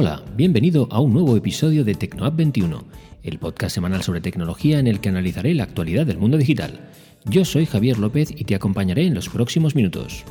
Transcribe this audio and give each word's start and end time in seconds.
Hola, 0.00 0.22
bienvenido 0.36 0.86
a 0.92 1.00
un 1.00 1.12
nuevo 1.12 1.36
episodio 1.36 1.82
de 1.82 1.96
TecnoApp 1.96 2.36
21, 2.36 2.84
el 3.24 3.40
podcast 3.40 3.74
semanal 3.74 4.04
sobre 4.04 4.20
tecnología 4.20 4.78
en 4.78 4.86
el 4.86 5.00
que 5.00 5.08
analizaré 5.08 5.54
la 5.54 5.64
actualidad 5.64 6.06
del 6.06 6.18
mundo 6.18 6.38
digital. 6.38 6.88
Yo 7.24 7.44
soy 7.44 7.66
Javier 7.66 7.98
López 7.98 8.30
y 8.30 8.44
te 8.44 8.54
acompañaré 8.54 9.06
en 9.06 9.14
los 9.14 9.28
próximos 9.28 9.74
minutos. 9.74 10.24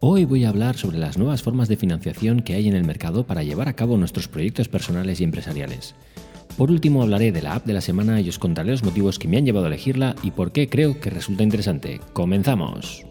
Hoy 0.00 0.24
voy 0.24 0.46
a 0.46 0.48
hablar 0.48 0.78
sobre 0.78 0.96
las 0.96 1.18
nuevas 1.18 1.42
formas 1.42 1.68
de 1.68 1.76
financiación 1.76 2.40
que 2.40 2.54
hay 2.54 2.66
en 2.66 2.74
el 2.74 2.84
mercado 2.84 3.26
para 3.26 3.42
llevar 3.42 3.68
a 3.68 3.76
cabo 3.76 3.98
nuestros 3.98 4.26
proyectos 4.26 4.68
personales 4.68 5.20
y 5.20 5.24
empresariales. 5.24 5.96
Por 6.56 6.70
último 6.70 7.02
hablaré 7.02 7.30
de 7.30 7.42
la 7.42 7.56
app 7.56 7.66
de 7.66 7.74
la 7.74 7.82
semana 7.82 8.22
y 8.22 8.30
os 8.30 8.38
contaré 8.38 8.70
los 8.70 8.84
motivos 8.84 9.18
que 9.18 9.28
me 9.28 9.36
han 9.36 9.44
llevado 9.44 9.66
a 9.66 9.68
elegirla 9.68 10.16
y 10.22 10.30
por 10.30 10.50
qué 10.50 10.70
creo 10.70 10.98
que 10.98 11.10
resulta 11.10 11.42
interesante. 11.42 12.00
¡Comenzamos! 12.14 13.07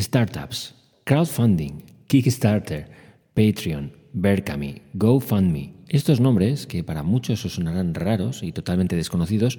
Startups, 0.00 0.74
crowdfunding, 1.04 1.84
Kickstarter, 2.06 2.88
Patreon, 3.34 3.92
Berkami, 4.14 4.80
GoFundMe. 4.94 5.74
Estos 5.88 6.20
nombres, 6.20 6.66
que 6.66 6.82
para 6.82 7.02
muchos 7.02 7.44
os 7.44 7.54
sonarán 7.54 7.94
raros 7.94 8.42
y 8.42 8.52
totalmente 8.52 8.96
desconocidos, 8.96 9.58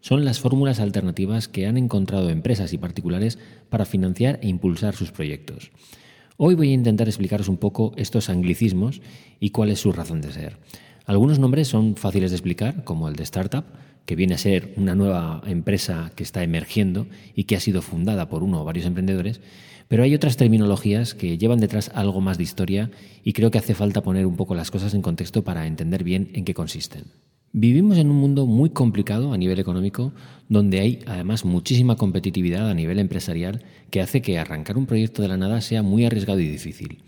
son 0.00 0.24
las 0.24 0.38
fórmulas 0.38 0.78
alternativas 0.78 1.48
que 1.48 1.66
han 1.66 1.76
encontrado 1.76 2.30
empresas 2.30 2.72
y 2.72 2.78
particulares 2.78 3.38
para 3.68 3.84
financiar 3.84 4.38
e 4.42 4.48
impulsar 4.48 4.94
sus 4.94 5.10
proyectos. 5.10 5.72
Hoy 6.36 6.54
voy 6.54 6.70
a 6.70 6.74
intentar 6.74 7.08
explicaros 7.08 7.48
un 7.48 7.56
poco 7.56 7.92
estos 7.96 8.30
anglicismos 8.30 9.02
y 9.40 9.50
cuál 9.50 9.70
es 9.70 9.80
su 9.80 9.92
razón 9.92 10.20
de 10.20 10.32
ser. 10.32 10.58
Algunos 11.04 11.40
nombres 11.40 11.66
son 11.66 11.96
fáciles 11.96 12.30
de 12.30 12.36
explicar, 12.36 12.84
como 12.84 13.08
el 13.08 13.16
de 13.16 13.24
startup, 13.24 13.64
que 14.10 14.16
viene 14.16 14.34
a 14.34 14.38
ser 14.38 14.74
una 14.76 14.96
nueva 14.96 15.40
empresa 15.46 16.10
que 16.16 16.24
está 16.24 16.42
emergiendo 16.42 17.06
y 17.36 17.44
que 17.44 17.54
ha 17.54 17.60
sido 17.60 17.80
fundada 17.80 18.28
por 18.28 18.42
uno 18.42 18.60
o 18.60 18.64
varios 18.64 18.84
emprendedores, 18.86 19.40
pero 19.86 20.02
hay 20.02 20.16
otras 20.16 20.36
terminologías 20.36 21.14
que 21.14 21.38
llevan 21.38 21.60
detrás 21.60 21.92
algo 21.94 22.20
más 22.20 22.36
de 22.36 22.42
historia 22.42 22.90
y 23.22 23.34
creo 23.34 23.52
que 23.52 23.58
hace 23.58 23.76
falta 23.76 24.02
poner 24.02 24.26
un 24.26 24.34
poco 24.34 24.56
las 24.56 24.72
cosas 24.72 24.94
en 24.94 25.02
contexto 25.02 25.44
para 25.44 25.68
entender 25.68 26.02
bien 26.02 26.28
en 26.32 26.44
qué 26.44 26.54
consisten. 26.54 27.04
Vivimos 27.52 27.98
en 27.98 28.10
un 28.10 28.16
mundo 28.16 28.46
muy 28.46 28.70
complicado 28.70 29.32
a 29.32 29.38
nivel 29.38 29.60
económico, 29.60 30.12
donde 30.48 30.80
hay 30.80 30.98
además 31.06 31.44
muchísima 31.44 31.94
competitividad 31.94 32.68
a 32.68 32.74
nivel 32.74 32.98
empresarial 32.98 33.62
que 33.90 34.00
hace 34.00 34.22
que 34.22 34.40
arrancar 34.40 34.76
un 34.76 34.86
proyecto 34.86 35.22
de 35.22 35.28
la 35.28 35.36
nada 35.36 35.60
sea 35.60 35.84
muy 35.84 36.04
arriesgado 36.04 36.40
y 36.40 36.48
difícil. 36.48 36.98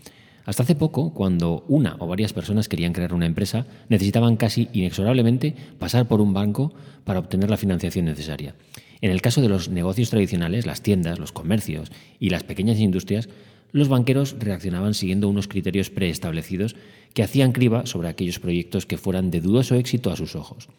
Hasta 0.45 0.63
hace 0.63 0.75
poco, 0.75 1.13
cuando 1.13 1.63
una 1.67 1.95
o 1.99 2.07
varias 2.07 2.33
personas 2.33 2.67
querían 2.67 2.93
crear 2.93 3.13
una 3.13 3.25
empresa, 3.25 3.65
necesitaban 3.89 4.35
casi 4.35 4.67
inexorablemente 4.73 5.55
pasar 5.79 6.07
por 6.07 6.19
un 6.19 6.33
banco 6.33 6.73
para 7.05 7.19
obtener 7.19 7.49
la 7.49 7.57
financiación 7.57 8.05
necesaria. 8.05 8.55
En 9.01 9.11
el 9.11 9.21
caso 9.21 9.41
de 9.41 9.49
los 9.49 9.69
negocios 9.69 10.09
tradicionales, 10.09 10.65
las 10.65 10.81
tiendas, 10.81 11.19
los 11.19 11.31
comercios 11.31 11.91
y 12.19 12.29
las 12.29 12.43
pequeñas 12.43 12.79
industrias, 12.79 13.29
los 13.71 13.89
banqueros 13.89 14.35
reaccionaban 14.39 14.93
siguiendo 14.93 15.27
unos 15.27 15.47
criterios 15.47 15.89
preestablecidos 15.89 16.75
que 17.13 17.23
hacían 17.23 17.51
criba 17.51 17.85
sobre 17.85 18.07
aquellos 18.07 18.39
proyectos 18.39 18.85
que 18.85 18.97
fueran 18.97 19.31
de 19.31 19.41
dudoso 19.41 19.75
éxito 19.75 20.11
a 20.11 20.15
sus 20.15 20.35
ojos. 20.35 20.69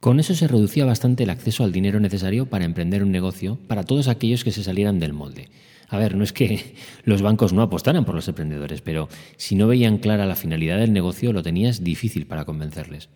Con 0.00 0.20
eso 0.20 0.34
se 0.34 0.48
reducía 0.48 0.84
bastante 0.84 1.22
el 1.22 1.30
acceso 1.30 1.64
al 1.64 1.72
dinero 1.72 1.98
necesario 1.98 2.46
para 2.46 2.66
emprender 2.66 3.02
un 3.02 3.10
negocio 3.10 3.58
para 3.66 3.84
todos 3.84 4.08
aquellos 4.08 4.44
que 4.44 4.52
se 4.52 4.62
salieran 4.62 4.98
del 4.98 5.14
molde. 5.14 5.48
A 5.88 5.98
ver, 5.98 6.16
no 6.16 6.24
es 6.24 6.32
que 6.32 6.74
los 7.04 7.22
bancos 7.22 7.52
no 7.52 7.62
apostaran 7.62 8.04
por 8.04 8.14
los 8.14 8.28
emprendedores, 8.28 8.80
pero 8.80 9.08
si 9.36 9.54
no 9.54 9.66
veían 9.66 9.98
clara 9.98 10.26
la 10.26 10.36
finalidad 10.36 10.78
del 10.78 10.92
negocio, 10.92 11.32
lo 11.32 11.42
tenías 11.42 11.84
difícil 11.84 12.26
para 12.26 12.44
convencerles. 12.44 13.08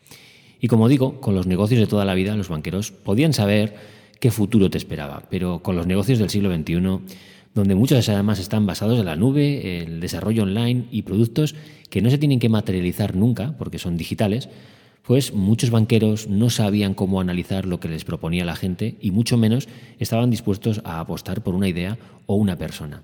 Y 0.60 0.68
como 0.68 0.88
digo, 0.88 1.20
con 1.20 1.34
los 1.34 1.46
negocios 1.46 1.80
de 1.80 1.86
toda 1.86 2.04
la 2.04 2.14
vida, 2.14 2.36
los 2.36 2.48
banqueros 2.48 2.90
podían 2.90 3.32
saber 3.32 3.76
qué 4.20 4.30
futuro 4.30 4.70
te 4.70 4.78
esperaba. 4.78 5.22
Pero 5.30 5.60
con 5.60 5.76
los 5.76 5.86
negocios 5.86 6.18
del 6.18 6.30
siglo 6.30 6.54
XXI, 6.54 7.00
donde 7.54 7.74
muchos 7.74 8.08
además 8.08 8.38
están 8.38 8.66
basados 8.66 8.98
en 8.98 9.06
la 9.06 9.16
nube, 9.16 9.82
el 9.82 10.00
desarrollo 10.00 10.42
online 10.42 10.86
y 10.90 11.02
productos 11.02 11.54
que 11.90 12.02
no 12.02 12.10
se 12.10 12.18
tienen 12.18 12.38
que 12.38 12.48
materializar 12.48 13.14
nunca 13.14 13.56
porque 13.56 13.78
son 13.78 13.96
digitales, 13.96 14.48
pues 15.08 15.32
muchos 15.32 15.70
banqueros 15.70 16.28
no 16.28 16.50
sabían 16.50 16.92
cómo 16.92 17.22
analizar 17.22 17.64
lo 17.64 17.80
que 17.80 17.88
les 17.88 18.04
proponía 18.04 18.44
la 18.44 18.56
gente 18.56 18.98
y 19.00 19.10
mucho 19.10 19.38
menos 19.38 19.66
estaban 19.98 20.28
dispuestos 20.28 20.82
a 20.84 21.00
apostar 21.00 21.42
por 21.42 21.54
una 21.54 21.66
idea 21.66 21.96
o 22.26 22.34
una 22.34 22.58
persona. 22.58 23.02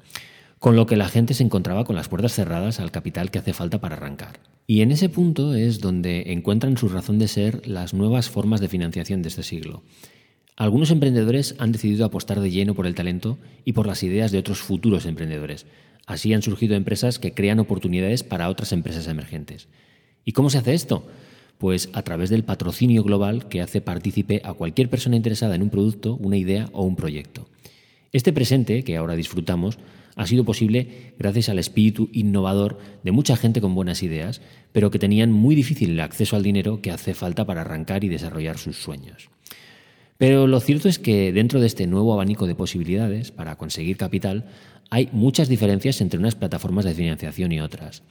Con 0.59 0.77
lo 0.77 0.85
que 0.85 0.99
la 0.99 1.09
gente 1.09 1.33
se 1.33 1.45
encontraba 1.45 1.87
con 1.87 1.97
las 1.97 2.11
puertas 2.11 2.35
cerradas 2.35 2.79
al 2.79 2.91
capital 2.91 3.31
que 3.31 3.39
hace 3.39 3.55
falta 3.55 3.81
para 3.81 3.97
arrancar. 3.97 4.41
Y 4.67 4.83
en 4.83 4.93
ese 4.93 5.09
punto 5.09 5.55
es 5.55 5.81
donde 5.81 6.31
encuentran 6.33 6.77
su 6.77 6.91
razón 6.91 7.19
de 7.19 7.27
ser 7.27 7.67
las 7.67 7.95
nuevas 7.95 8.29
formas 8.29 8.61
de 8.61 8.69
financiación 8.69 9.23
de 9.23 9.31
este 9.31 9.43
siglo. 9.43 9.83
Algunos 10.57 10.91
emprendedores 10.91 11.55
han 11.59 11.73
decidido 11.73 12.05
apostar 12.05 12.41
de 12.41 12.51
lleno 12.51 12.75
por 12.75 12.87
el 12.87 12.95
talento 12.95 13.39
y 13.65 13.73
por 13.73 13.87
las 13.87 14.03
ideas 14.03 14.31
de 14.31 14.41
otros 14.41 14.59
futuros 14.59 15.07
emprendedores. 15.07 15.65
Así 16.07 16.35
han 16.35 16.43
surgido 16.43 16.77
empresas 16.77 17.19
que 17.19 17.33
crean 17.33 17.61
oportunidades 17.61 18.25
para 18.25 18.51
otras 18.51 18.73
empresas 18.73 19.09
emergentes. 19.09 19.69
¿Y 20.27 20.33
cómo 20.33 20.51
se 20.51 20.59
hace 20.59 20.75
esto? 20.75 21.07
Pues 21.59 21.89
a 21.93 22.03
través 22.03 22.31
del 22.31 22.45
patrocinio 22.45 23.03
global 23.03 23.49
que 23.49 23.61
hace 23.61 23.81
partícipe 23.81 24.41
a 24.45 24.55
cualquier 24.55 24.91
persona 24.91 25.17
interesada 25.17 25.55
en 25.55 25.63
un 25.63 25.71
producto, 25.71 26.17
una 26.17 26.37
idea 26.37 26.69
o 26.73 26.85
un 26.85 26.97
proyecto. 26.97 27.47
Este 28.13 28.33
presente, 28.33 28.85
que 28.85 28.97
ahora 28.97 29.17
disfrutamos, 29.17 29.79
ha 30.17 30.27
sido 30.27 30.45
posible 30.45 31.13
gracias 31.19 31.49
al 31.49 31.59
espíritu 31.59 32.09
innovador 32.13 32.79
de 33.03 33.13
mucha 33.13 33.37
gente 33.37 33.61
con 33.61 33.75
buenas 33.75 34.03
ideas, 34.03 34.41
pero 34.73 34.91
que 34.91 34.99
tenían 34.99 35.33
muy 35.33 35.55
difícil 35.55 35.91
el 35.91 36.01
acceso 36.01 36.37
al 36.37 36.43
dinero 36.43 36.81
que 36.81 36.91
hace 36.91 37.15
falta 37.15 37.45
para 37.45 37.63
arrancar 37.63 38.05
y 38.05 38.09
desarrollar 38.09 38.59
sus 38.59 38.77
sueños. 38.77 39.31
Pero 40.17 40.47
lo 40.47 40.61
cierto 40.61 40.89
es 40.89 40.99
que 40.99 41.33
dentro 41.33 41.61
de 41.61 41.67
este 41.67 41.87
nuevo 41.87 42.13
abanico 42.13 42.47
de 42.47 42.55
posibilidades 42.55 43.33
para 43.33 43.57
conseguir 43.57 43.97
capital 43.97 44.47
hay 44.91 45.09
muchas 45.13 45.49
diferencias 45.49 46.01
entre 46.01 46.21
unas 46.21 46.37
plataformas 46.37 46.85
de 46.85 46.95
financiación 46.95 47.51
y 47.51 47.61
otras. 47.61 48.03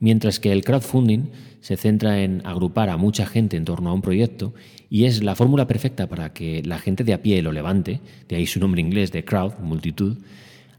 Mientras 0.00 0.38
que 0.38 0.52
el 0.52 0.64
crowdfunding 0.64 1.30
se 1.60 1.76
centra 1.76 2.22
en 2.22 2.46
agrupar 2.46 2.88
a 2.88 2.96
mucha 2.96 3.26
gente 3.26 3.56
en 3.56 3.64
torno 3.64 3.90
a 3.90 3.92
un 3.92 4.02
proyecto 4.02 4.54
y 4.88 5.04
es 5.04 5.22
la 5.22 5.34
fórmula 5.34 5.66
perfecta 5.66 6.06
para 6.06 6.32
que 6.32 6.62
la 6.62 6.78
gente 6.78 7.04
de 7.04 7.14
a 7.14 7.22
pie 7.22 7.42
lo 7.42 7.52
levante, 7.52 8.00
de 8.28 8.36
ahí 8.36 8.46
su 8.46 8.60
nombre 8.60 8.80
inglés 8.80 9.10
de 9.12 9.24
crowd, 9.24 9.58
multitud, 9.60 10.18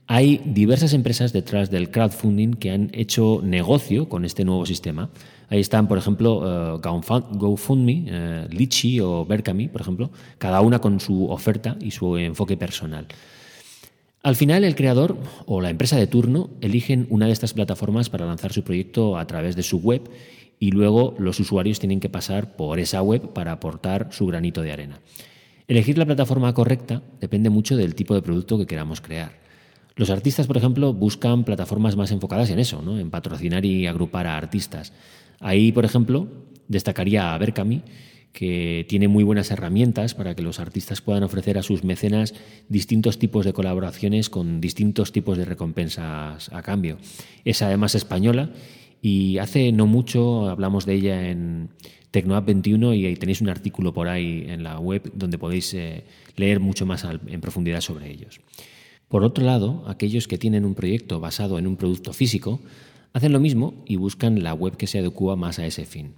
hay 0.08 0.42
diversas 0.44 0.94
empresas 0.94 1.34
detrás 1.34 1.70
del 1.70 1.92
crowdfunding 1.92 2.54
que 2.54 2.72
han 2.72 2.90
hecho 2.94 3.42
negocio 3.44 4.10
con 4.10 4.26
este 4.26 4.44
nuevo 4.44 4.66
sistema. 4.66 5.12
Ahí 5.50 5.60
están, 5.60 5.88
por 5.88 6.00
ejemplo, 6.00 6.74
uh, 6.74 6.80
GoFundMe, 6.80 8.06
uh, 8.48 8.52
Litchi 8.52 9.00
o 9.02 9.24
Berkami, 9.26 9.68
por 9.68 9.82
ejemplo, 9.82 10.10
cada 10.40 10.62
una 10.62 10.80
con 10.80 11.00
su 11.00 11.30
oferta 11.30 11.78
y 11.80 11.92
su 11.92 12.18
enfoque 12.18 12.58
personal. 12.58 13.06
Al 14.22 14.36
final, 14.36 14.66
el 14.66 14.76
creador 14.76 15.18
o 15.46 15.62
la 15.62 15.70
empresa 15.70 15.96
de 15.96 16.08
turno 16.08 16.50
eligen 16.60 17.08
una 17.10 17.28
de 17.28 17.32
estas 17.32 17.54
plataformas 17.54 18.10
para 18.10 18.26
lanzar 18.26 18.52
su 18.52 18.64
proyecto 18.64 19.18
a 19.18 19.26
través 19.26 19.56
de 19.56 19.64
su 19.64 19.80
web 19.80 20.10
y 20.60 20.72
luego 20.72 21.16
los 21.18 21.40
usuarios 21.40 21.80
tienen 21.80 22.02
que 22.02 22.10
pasar 22.10 22.58
por 22.58 22.80
esa 22.80 23.02
web 23.02 23.32
para 23.32 23.54
aportar 23.54 24.10
su 24.12 24.26
granito 24.26 24.62
de 24.62 24.74
arena. 24.74 25.00
Elegir 25.70 25.98
la 25.98 26.06
plataforma 26.06 26.54
correcta 26.54 27.02
depende 27.22 27.50
mucho 27.50 27.78
del 27.78 27.96
tipo 27.96 28.14
de 28.14 28.22
producto 28.22 28.58
que 28.58 28.66
queramos 28.66 29.00
crear. 29.00 29.40
Los 29.96 30.10
artistas, 30.10 30.48
por 30.48 30.58
ejemplo, 30.58 30.94
buscan 30.94 31.46
plataformas 31.46 31.96
más 31.96 32.12
enfocadas 32.12 32.50
en 32.50 32.60
eso, 32.60 32.82
¿no? 32.82 33.00
en 33.00 33.10
patrocinar 33.10 33.66
y 33.66 33.88
agrupar 33.88 34.28
a 34.28 34.38
artistas. 34.38 34.92
Ahí, 35.40 35.72
por 35.72 35.86
ejemplo, 35.86 36.28
destacaría 36.68 37.34
a 37.34 37.38
Berkami, 37.38 37.84
que 38.34 38.86
tiene 38.88 39.08
muy 39.08 39.24
buenas 39.24 39.52
herramientas 39.52 40.14
para 40.14 40.36
que 40.36 40.42
los 40.42 40.60
artistas 40.60 41.02
puedan 41.02 41.24
ofrecer 41.24 41.58
a 41.58 41.64
sus 41.64 41.84
mecenas 41.84 42.34
distintos 42.70 43.20
tipos 43.20 43.46
de 43.46 43.54
colaboraciones 43.54 44.30
con 44.30 44.62
distintos 44.62 45.12
tipos 45.12 45.38
de 45.38 45.46
recompensas 45.46 46.52
a 46.54 46.62
cambio. 46.62 46.98
Es 47.46 47.62
además 47.62 47.96
española 47.96 48.52
y 49.02 49.38
hace 49.38 49.72
no 49.72 49.88
mucho 49.88 50.50
hablamos 50.50 50.86
de 50.86 50.94
ella 50.94 51.30
en 51.30 51.70
TecnoApp 52.12 52.46
21 52.46 52.94
y 52.94 53.16
tenéis 53.16 53.42
un 53.42 53.50
artículo 53.50 53.94
por 53.94 54.08
ahí 54.08 54.46
en 54.48 54.64
la 54.64 54.80
web 54.80 55.12
donde 55.14 55.38
podéis 55.38 55.74
eh, 55.74 56.04
leer 56.36 56.60
mucho 56.60 56.86
más 56.86 57.06
en 57.06 57.42
profundidad 57.42 57.82
sobre 57.82 58.12
ellos. 58.12 58.42
Por 59.08 59.24
otro 59.24 59.44
lado, 59.44 59.84
aquellos 59.88 60.28
que 60.28 60.38
tienen 60.38 60.66
un 60.66 60.76
proyecto 60.76 61.20
basado 61.20 61.58
en 61.58 61.66
un 61.66 61.78
producto 61.78 62.14
físico 62.14 62.60
hacen 63.14 63.34
lo 63.34 63.40
mismo 63.40 63.84
y 63.88 63.96
buscan 63.96 64.44
la 64.44 64.54
web 64.54 64.78
que 64.78 64.88
se 64.88 65.00
adecua 65.00 65.36
más 65.36 65.58
a 65.58 65.66
ese 65.66 65.86
fin. 65.86 66.14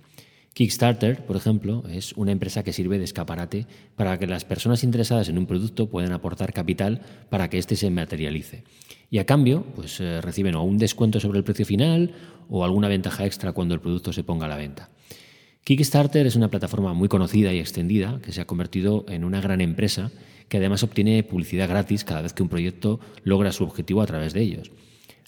Kickstarter, 0.53 1.25
por 1.25 1.37
ejemplo, 1.37 1.83
es 1.89 2.11
una 2.13 2.33
empresa 2.33 2.63
que 2.63 2.73
sirve 2.73 2.97
de 2.97 3.05
escaparate 3.05 3.67
para 3.95 4.19
que 4.19 4.27
las 4.27 4.43
personas 4.43 4.83
interesadas 4.83 5.29
en 5.29 5.37
un 5.37 5.45
producto 5.45 5.89
puedan 5.89 6.11
aportar 6.11 6.51
capital 6.51 7.01
para 7.29 7.49
que 7.49 7.57
éste 7.57 7.77
se 7.77 7.89
materialice. 7.89 8.65
Y 9.09 9.19
a 9.19 9.25
cambio, 9.25 9.63
pues 9.75 9.99
eh, 10.01 10.19
reciben 10.19 10.55
o 10.55 10.63
un 10.63 10.77
descuento 10.77 11.21
sobre 11.21 11.37
el 11.37 11.45
precio 11.45 11.65
final 11.65 12.11
o 12.49 12.65
alguna 12.65 12.89
ventaja 12.89 13.25
extra 13.25 13.53
cuando 13.53 13.75
el 13.75 13.81
producto 13.81 14.11
se 14.11 14.25
ponga 14.25 14.45
a 14.45 14.49
la 14.49 14.57
venta. 14.57 14.89
Kickstarter 15.63 16.27
es 16.27 16.35
una 16.35 16.49
plataforma 16.49 16.93
muy 16.93 17.07
conocida 17.07 17.53
y 17.53 17.59
extendida 17.59 18.19
que 18.21 18.33
se 18.33 18.41
ha 18.41 18.47
convertido 18.47 19.05
en 19.07 19.23
una 19.23 19.39
gran 19.39 19.61
empresa 19.61 20.11
que 20.49 20.57
además 20.57 20.83
obtiene 20.83 21.23
publicidad 21.23 21.69
gratis 21.69 22.03
cada 22.03 22.23
vez 22.23 22.33
que 22.33 22.43
un 22.43 22.49
proyecto 22.49 22.99
logra 23.23 23.53
su 23.53 23.63
objetivo 23.63 24.01
a 24.01 24.07
través 24.07 24.33
de 24.33 24.41
ellos. 24.41 24.71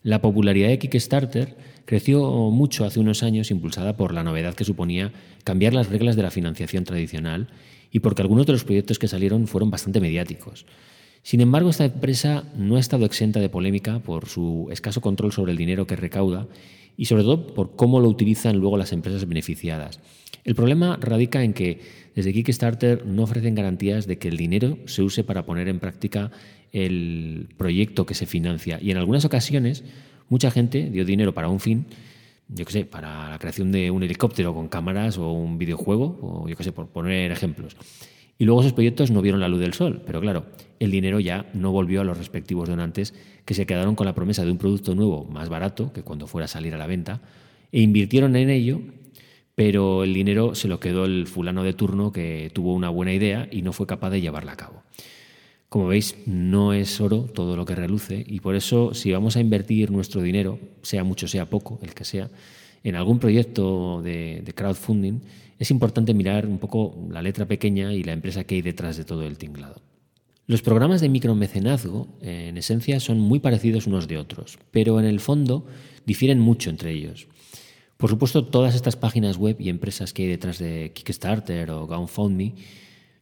La 0.04 0.22
popularidad 0.22 0.68
de 0.68 0.80
Kickstarter 0.80 1.56
creció 1.86 2.22
mucho 2.52 2.84
hace 2.84 3.00
unos 3.00 3.24
años 3.24 3.52
impulsada 3.52 3.96
por 3.96 4.14
la 4.14 4.24
novedad 4.24 4.54
que 4.54 4.66
suponía 4.66 5.14
cambiar 5.46 5.74
las 5.74 5.90
reglas 5.90 6.18
de 6.18 6.24
la 6.24 6.32
financiación 6.32 6.84
tradicional 6.84 7.48
y 7.90 8.00
porque 8.00 8.22
algunos 8.22 8.46
de 8.46 8.52
los 8.52 8.66
proyectos 8.66 9.00
que 9.00 9.08
salieron 9.08 9.48
fueron 9.48 9.72
bastante 9.72 10.02
mediáticos. 10.02 10.66
Sin 11.22 11.40
embargo, 11.40 11.70
esta 11.70 11.86
empresa 11.86 12.44
no 12.58 12.76
ha 12.76 12.82
estado 12.82 13.06
exenta 13.06 13.40
de 13.40 13.48
polémica 13.48 14.00
por 14.00 14.28
su 14.28 14.68
escaso 14.72 15.00
control 15.00 15.32
sobre 15.32 15.54
el 15.54 15.58
dinero 15.58 15.88
que 15.88 15.96
recauda 15.96 16.48
y 16.98 17.06
sobre 17.06 17.24
todo 17.24 17.48
por 17.54 17.78
cómo 17.78 18.02
lo 18.02 18.10
utilizan 18.10 18.58
luego 18.58 18.78
las 18.78 18.92
empresas 18.92 19.26
beneficiadas. 19.26 20.02
El 20.44 20.56
problema 20.56 20.98
radica 21.00 21.44
en 21.44 21.54
que 21.54 21.80
desde 22.14 22.34
Kickstarter 22.34 23.06
no 23.06 23.24
ofrecen 23.24 23.56
garantías 23.56 24.06
de 24.06 24.18
que 24.18 24.28
el 24.28 24.36
dinero 24.36 24.78
se 24.86 25.02
use 25.02 25.24
para 25.24 25.46
poner 25.46 25.70
en 25.70 25.80
práctica 25.80 26.32
el 26.74 27.50
proyecto 27.56 28.06
que 28.06 28.16
se 28.16 28.26
financia 28.26 28.80
y 28.82 28.92
en 28.92 28.98
algunas 28.98 29.24
ocasiones 29.24 29.84
mucha 30.28 30.52
gente 30.52 30.90
dio 30.90 31.06
dinero 31.06 31.34
para 31.34 31.48
un 31.48 31.60
fin, 31.60 31.86
yo 32.50 32.66
qué 32.66 32.72
sé, 32.72 32.86
para 32.86 33.30
la 33.30 33.40
creación 33.40 33.72
de 33.72 33.92
un 33.92 34.04
helicóptero 34.04 34.54
con 34.54 34.68
cámaras 34.68 35.18
o 35.18 35.32
un 35.32 35.58
videojuego, 35.58 36.20
o 36.22 36.50
yo 36.50 36.58
qué 36.58 36.64
sé, 36.64 36.72
por 36.72 36.88
poner 36.88 37.32
ejemplos. 37.32 37.78
Y 38.38 38.46
luego 38.46 38.62
esos 38.62 38.74
proyectos 38.74 39.12
no 39.12 39.22
vieron 39.22 39.40
la 39.40 39.48
luz 39.48 39.60
del 39.60 39.74
sol, 39.74 40.02
pero 40.06 40.20
claro, 40.20 40.48
el 40.80 40.90
dinero 40.90 41.20
ya 41.20 41.46
no 41.54 41.72
volvió 41.72 42.02
a 42.02 42.04
los 42.04 42.18
respectivos 42.18 42.68
donantes 42.68 43.14
que 43.46 43.54
se 43.54 43.66
quedaron 43.66 43.96
con 43.96 44.06
la 44.06 44.16
promesa 44.16 44.44
de 44.44 44.52
un 44.52 44.58
producto 44.58 44.96
nuevo 44.96 45.26
más 45.26 45.50
barato 45.50 45.94
que 45.94 46.02
cuando 46.02 46.28
fuera 46.28 46.46
a 46.46 46.48
salir 46.48 46.74
a 46.74 46.78
la 46.78 46.88
venta 46.88 47.22
e 47.72 47.82
invirtieron 47.82 48.36
en 48.36 48.50
ello, 48.50 48.82
pero 49.56 50.04
el 50.04 50.14
dinero 50.14 50.56
se 50.56 50.68
lo 50.68 50.80
quedó 50.80 51.06
el 51.06 51.28
fulano 51.28 51.64
de 51.64 51.74
turno 51.74 52.12
que 52.12 52.50
tuvo 52.54 52.74
una 52.74 52.90
buena 52.90 53.14
idea 53.14 53.48
y 53.52 53.62
no 53.62 53.72
fue 53.72 53.86
capaz 53.86 54.10
de 54.10 54.22
llevarla 54.22 54.54
a 54.54 54.58
cabo. 54.58 54.83
Como 55.74 55.88
veis, 55.88 56.16
no 56.28 56.72
es 56.72 57.02
oro 57.02 57.24
todo 57.24 57.56
lo 57.56 57.66
que 57.66 57.74
reluce 57.74 58.24
y 58.28 58.42
por 58.42 58.54
eso 58.54 58.94
si 58.94 59.12
vamos 59.12 59.38
a 59.38 59.40
invertir 59.40 59.90
nuestro 59.90 60.22
dinero, 60.22 60.60
sea 60.84 61.04
mucho, 61.04 61.28
sea 61.28 61.50
poco, 61.50 61.80
el 61.82 61.96
que 61.96 62.06
sea, 62.06 62.30
en 62.84 62.96
algún 62.96 63.18
proyecto 63.18 64.00
de, 64.04 64.54
crowdfunding, 64.54 65.22
es 65.58 65.72
importante 65.72 66.14
mirar 66.14 66.46
un 66.46 66.60
poco 66.60 66.96
la 67.10 67.24
letra 67.24 67.48
pequeña 67.48 67.92
y 67.92 68.04
la 68.04 68.14
empresa 68.14 68.44
que 68.44 68.54
hay 68.54 68.62
detrás 68.62 68.98
de 68.98 69.04
todo 69.04 69.26
el 69.26 69.40
tinglado. 69.40 69.82
Los 70.46 70.62
programas 70.62 71.02
de 71.02 71.10
micromecenazgo, 71.10 72.20
en 72.22 72.56
esencia, 72.56 73.00
son 73.00 73.20
muy 73.20 73.40
parecidos 73.40 73.88
unos 73.88 74.08
de 74.08 74.20
otros, 74.20 74.60
pero 74.70 75.00
en 75.00 75.08
el 75.08 75.20
fondo 75.20 75.66
difieren 76.06 76.40
mucho 76.40 76.70
entre 76.70 76.92
ellos. 76.92 77.26
Por 77.98 78.12
supuesto, 78.12 78.46
todas 78.46 78.76
estas 78.76 78.96
páginas 78.96 79.38
web 79.38 79.56
y 79.60 79.70
empresas 79.70 80.14
que 80.14 80.22
hay 80.22 80.30
detrás 80.30 80.60
de 80.60 80.92
Kickstarter 80.94 81.72
o 81.72 81.88
GoFundMe 81.88 82.54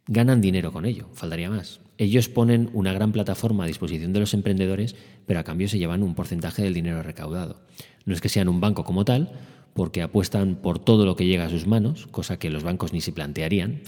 ganan 0.06 0.42
dinero 0.42 0.74
con 0.74 0.84
ello, 0.84 1.08
faltaría 1.14 1.50
más. 1.50 1.80
Ellos 2.02 2.30
ponen 2.30 2.72
una 2.74 2.94
gran 2.94 3.12
plataforma 3.12 3.64
a 3.64 3.68
disposición 3.68 4.12
de 4.12 4.20
los 4.20 4.34
emprendedores, 4.34 4.96
pero 5.28 5.40
a 5.40 5.44
cambio 5.44 5.70
se 5.70 5.78
llevan 5.78 6.02
un 6.02 6.16
porcentaje 6.16 6.64
del 6.64 6.74
dinero 6.74 7.04
recaudado. 7.04 7.62
No 8.06 8.16
es 8.16 8.22
que 8.22 8.28
sean 8.28 8.50
un 8.50 8.60
banco 8.60 8.84
como 8.84 9.06
tal, 9.06 9.34
porque 9.76 10.02
apuestan 10.02 10.56
por 10.56 10.80
todo 10.80 11.06
lo 11.06 11.16
que 11.16 11.28
llega 11.28 11.46
a 11.46 11.50
sus 11.52 11.68
manos, 11.68 12.08
cosa 12.08 12.40
que 12.40 12.50
los 12.50 12.64
bancos 12.64 12.92
ni 12.92 13.02
se 13.02 13.12
plantearían, 13.12 13.82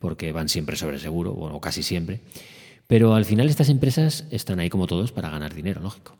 porque 0.00 0.32
van 0.32 0.48
siempre 0.48 0.74
sobre 0.74 0.98
seguro, 0.98 1.30
o 1.32 1.60
casi 1.60 1.84
siempre. 1.84 2.22
Pero 2.88 3.14
al 3.14 3.24
final 3.24 3.48
estas 3.48 3.68
empresas 3.68 4.26
están 4.32 4.58
ahí 4.58 4.68
como 4.68 4.88
todos 4.88 5.12
para 5.12 5.30
ganar 5.30 5.54
dinero, 5.54 5.80
lógico. 5.80 6.18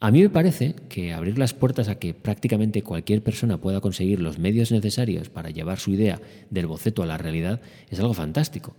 A 0.00 0.10
mí 0.10 0.22
me 0.22 0.30
parece 0.30 0.76
que 0.88 1.12
abrir 1.12 1.36
las 1.36 1.52
puertas 1.52 1.88
a 1.88 1.98
que 1.98 2.14
prácticamente 2.14 2.82
cualquier 2.82 3.22
persona 3.22 3.60
pueda 3.60 3.82
conseguir 3.82 4.18
los 4.22 4.38
medios 4.38 4.72
necesarios 4.72 5.28
para 5.28 5.50
llevar 5.50 5.78
su 5.78 5.90
idea 5.90 6.22
del 6.48 6.66
boceto 6.66 7.02
a 7.02 7.06
la 7.06 7.18
realidad 7.18 7.60
es 7.90 8.00
algo 8.00 8.14
fantástico, 8.14 8.74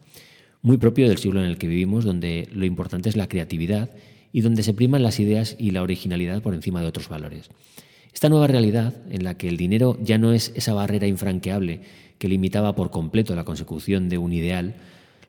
muy 0.62 0.78
propio 0.78 1.08
del 1.08 1.18
siglo 1.18 1.44
en 1.44 1.50
el 1.50 1.58
que 1.58 1.68
vivimos, 1.68 2.06
donde 2.06 2.48
lo 2.52 2.66
importante 2.66 3.10
es 3.10 3.16
la 3.16 3.28
creatividad 3.28 3.90
y 4.31 4.42
donde 4.42 4.63
se 4.63 4.74
priman 4.74 5.04
las 5.04 5.19
ideas 5.19 5.56
y 5.60 5.72
la 5.72 5.81
originalidad 5.81 6.42
por 6.42 6.54
encima 6.54 6.81
de 6.81 6.88
otros 6.88 7.10
valores. 7.10 7.50
Esta 8.13 8.30
nueva 8.30 8.48
realidad, 8.48 8.94
en 9.10 9.24
la 9.24 9.38
que 9.38 9.48
el 9.48 9.58
dinero 9.58 9.98
ya 10.02 10.18
no 10.18 10.34
es 10.34 10.52
esa 10.56 10.74
barrera 10.74 11.08
infranqueable 11.08 11.81
que 12.18 12.28
limitaba 12.28 12.75
por 12.75 12.92
completo 12.92 13.36
la 13.36 13.46
consecución 13.46 14.10
de 14.10 14.18
un 14.18 14.34
ideal, 14.34 14.75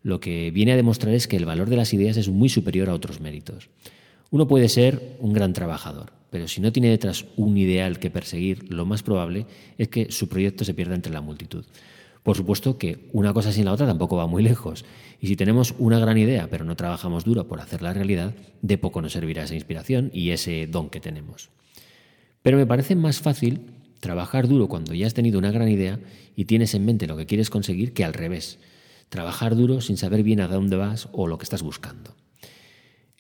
lo 0.03 0.21
que 0.21 0.51
viene 0.51 0.73
a 0.73 0.77
demostrar 0.77 1.15
es 1.15 1.29
que 1.29 1.37
el 1.37 1.47
valor 1.47 1.71
de 1.71 1.77
las 1.77 1.95
ideas 1.95 2.17
es 2.17 2.29
muy 2.29 2.49
superior 2.49 2.91
a 2.91 2.95
otros 2.95 3.21
méritos. 3.21 3.71
Uno 4.31 4.49
puede 4.49 4.69
ser 4.69 5.17
un 5.21 5.33
gran 5.33 5.53
trabajador, 5.53 6.13
pero 6.31 6.49
si 6.49 6.61
no 6.61 6.73
tiene 6.73 6.89
detrás 6.89 7.27
un 7.37 7.57
ideal 7.57 7.99
que 7.99 8.11
perseguir, 8.11 8.73
lo 8.73 8.85
más 8.85 9.03
probable 9.03 9.47
es 9.79 9.89
que 9.89 10.11
su 10.11 10.29
proyecto 10.29 10.65
se 10.65 10.75
pierda 10.75 10.95
entre 10.95 11.13
la 11.13 11.21
multitud. 11.21 11.65
Por 12.23 12.37
supuesto 12.37 12.79
que 12.79 13.09
una 13.13 13.33
cosa 13.33 13.53
sin 13.53 13.65
la 13.65 13.73
otra 13.73 13.87
tampoco 13.87 14.17
va 14.17 14.27
muy 14.27 14.43
lejos. 14.43 14.85
Y 15.21 15.27
si 15.27 15.37
tenemos 15.37 15.75
una 15.79 15.99
gran 15.99 16.19
idea, 16.19 16.47
pero 16.49 16.65
no 16.65 16.77
trabajamos 16.77 17.25
duro 17.25 17.49
por 17.49 17.61
hacerla 17.61 17.93
realidad, 17.93 18.35
de 18.63 18.79
poco 18.79 19.03
nos 19.03 19.13
servirá 19.13 19.43
esa 19.43 19.55
inspiración 19.55 20.11
y 20.13 20.31
ese 20.31 20.67
don 20.69 20.89
que 20.89 21.01
tenemos. 21.01 21.51
Pero 22.43 22.57
me 22.57 22.67
parece 22.67 22.95
más 22.95 23.21
fácil 23.21 23.63
trabajar 24.01 24.49
duro 24.49 24.69
cuando 24.69 24.95
ya 24.95 25.07
has 25.07 25.15
tenido 25.15 25.39
una 25.39 25.51
gran 25.51 25.69
idea 25.69 25.99
y 26.37 26.45
tienes 26.45 26.75
en 26.75 26.85
mente 26.85 27.07
lo 27.07 27.17
que 27.17 27.27
quieres 27.27 27.51
conseguir 27.51 27.93
que 27.93 28.05
al 28.05 28.15
revés. 28.15 28.59
Trabajar 29.09 29.57
duro 29.57 29.81
sin 29.81 29.97
saber 29.97 30.23
bien 30.23 30.41
a 30.41 30.49
dónde 30.49 30.77
vas 30.77 31.09
o 31.13 31.27
lo 31.27 31.39
que 31.39 31.45
estás 31.45 31.63
buscando. 31.63 32.15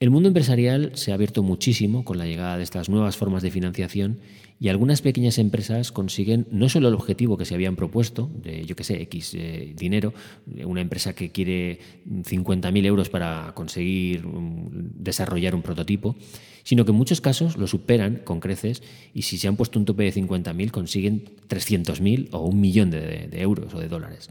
El 0.02 0.10
mundo 0.10 0.26
empresarial 0.26 0.90
se 0.94 1.12
ha 1.12 1.14
abierto 1.14 1.44
muchísimo 1.44 2.04
con 2.04 2.18
la 2.18 2.26
llegada 2.26 2.56
de 2.56 2.64
estas 2.64 2.88
nuevas 2.88 3.16
formas 3.16 3.40
de 3.40 3.52
financiación 3.52 4.18
y 4.58 4.66
algunas 4.66 5.00
pequeñas 5.00 5.38
empresas 5.38 5.92
consiguen 5.92 6.48
no 6.50 6.68
solo 6.68 6.88
el 6.88 6.94
objetivo 6.94 7.38
que 7.38 7.44
se 7.44 7.54
habían 7.54 7.76
propuesto, 7.76 8.28
de 8.42 8.64
yo 8.64 8.74
qué 8.74 8.82
sé, 8.82 9.00
X 9.02 9.34
eh, 9.34 9.72
dinero, 9.76 10.12
una 10.64 10.80
empresa 10.80 11.12
que 11.14 11.30
quiere 11.30 11.78
50.000 12.04 12.84
euros 12.84 13.10
para 13.10 13.52
conseguir 13.54 14.24
desarrollar 14.72 15.54
un 15.54 15.62
prototipo, 15.62 16.16
sino 16.64 16.84
que 16.84 16.90
en 16.90 16.96
muchos 16.96 17.20
casos 17.20 17.56
lo 17.56 17.68
superan 17.68 18.22
con 18.24 18.40
creces 18.40 18.82
y 19.14 19.22
si 19.22 19.38
se 19.38 19.46
han 19.46 19.56
puesto 19.56 19.78
un 19.78 19.84
tope 19.84 20.02
de 20.02 20.12
50.000 20.12 20.72
consiguen 20.72 21.26
300.000 21.48 22.30
o 22.32 22.40
un 22.40 22.60
millón 22.60 22.90
de 22.90 23.28
euros 23.34 23.72
o 23.72 23.78
de 23.78 23.86
dólares. 23.86 24.30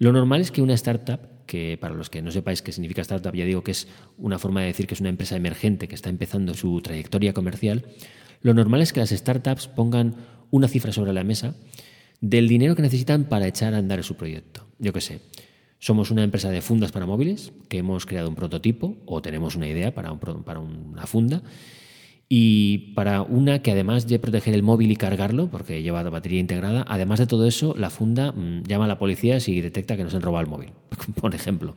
Lo 0.00 0.14
normal 0.14 0.40
es 0.40 0.50
que 0.50 0.62
una 0.62 0.72
startup 0.72 1.20
que 1.44 1.76
para 1.78 1.94
los 1.94 2.08
que 2.08 2.22
no 2.22 2.30
sepáis 2.30 2.62
qué 2.62 2.72
significa 2.72 3.02
startup, 3.02 3.34
ya 3.34 3.44
digo 3.44 3.62
que 3.62 3.72
es 3.72 3.86
una 4.16 4.38
forma 4.38 4.62
de 4.62 4.68
decir 4.68 4.86
que 4.86 4.94
es 4.94 5.00
una 5.00 5.10
empresa 5.10 5.36
emergente 5.36 5.88
que 5.88 5.94
está 5.94 6.08
empezando 6.08 6.54
su 6.54 6.80
trayectoria 6.80 7.34
comercial, 7.34 7.84
lo 8.40 8.54
normal 8.54 8.80
es 8.80 8.94
que 8.94 9.00
las 9.00 9.10
startups 9.10 9.68
pongan 9.68 10.14
una 10.50 10.68
cifra 10.68 10.90
sobre 10.90 11.12
la 11.12 11.22
mesa 11.22 11.54
del 12.22 12.48
dinero 12.48 12.74
que 12.76 12.80
necesitan 12.80 13.24
para 13.24 13.46
echar 13.46 13.74
a 13.74 13.76
andar 13.76 14.02
su 14.02 14.16
proyecto. 14.16 14.66
Yo 14.78 14.94
qué 14.94 15.02
sé, 15.02 15.20
somos 15.78 16.10
una 16.10 16.24
empresa 16.24 16.48
de 16.48 16.62
fundas 16.62 16.92
para 16.92 17.04
móviles 17.04 17.52
que 17.68 17.76
hemos 17.76 18.06
creado 18.06 18.30
un 18.30 18.36
prototipo 18.36 18.96
o 19.04 19.20
tenemos 19.20 19.54
una 19.54 19.68
idea 19.68 19.94
para, 19.94 20.18
para 20.18 20.60
una 20.60 21.06
funda 21.06 21.42
y 22.32 22.92
para 22.94 23.22
una 23.22 23.60
que 23.60 23.72
además 23.72 24.06
de 24.06 24.20
proteger 24.20 24.54
el 24.54 24.62
móvil 24.62 24.92
y 24.92 24.96
cargarlo, 24.96 25.48
porque 25.50 25.82
lleva 25.82 26.04
batería 26.04 26.38
integrada, 26.38 26.84
además 26.86 27.18
de 27.18 27.26
todo 27.26 27.44
eso, 27.44 27.74
la 27.76 27.90
funda 27.90 28.30
mm, 28.30 28.62
llama 28.68 28.84
a 28.84 28.88
la 28.88 29.00
policía 29.00 29.40
si 29.40 29.60
detecta 29.60 29.96
que 29.96 30.04
nos 30.04 30.14
han 30.14 30.22
robado 30.22 30.44
el 30.44 30.48
móvil, 30.48 30.70
por 31.20 31.34
ejemplo. 31.34 31.74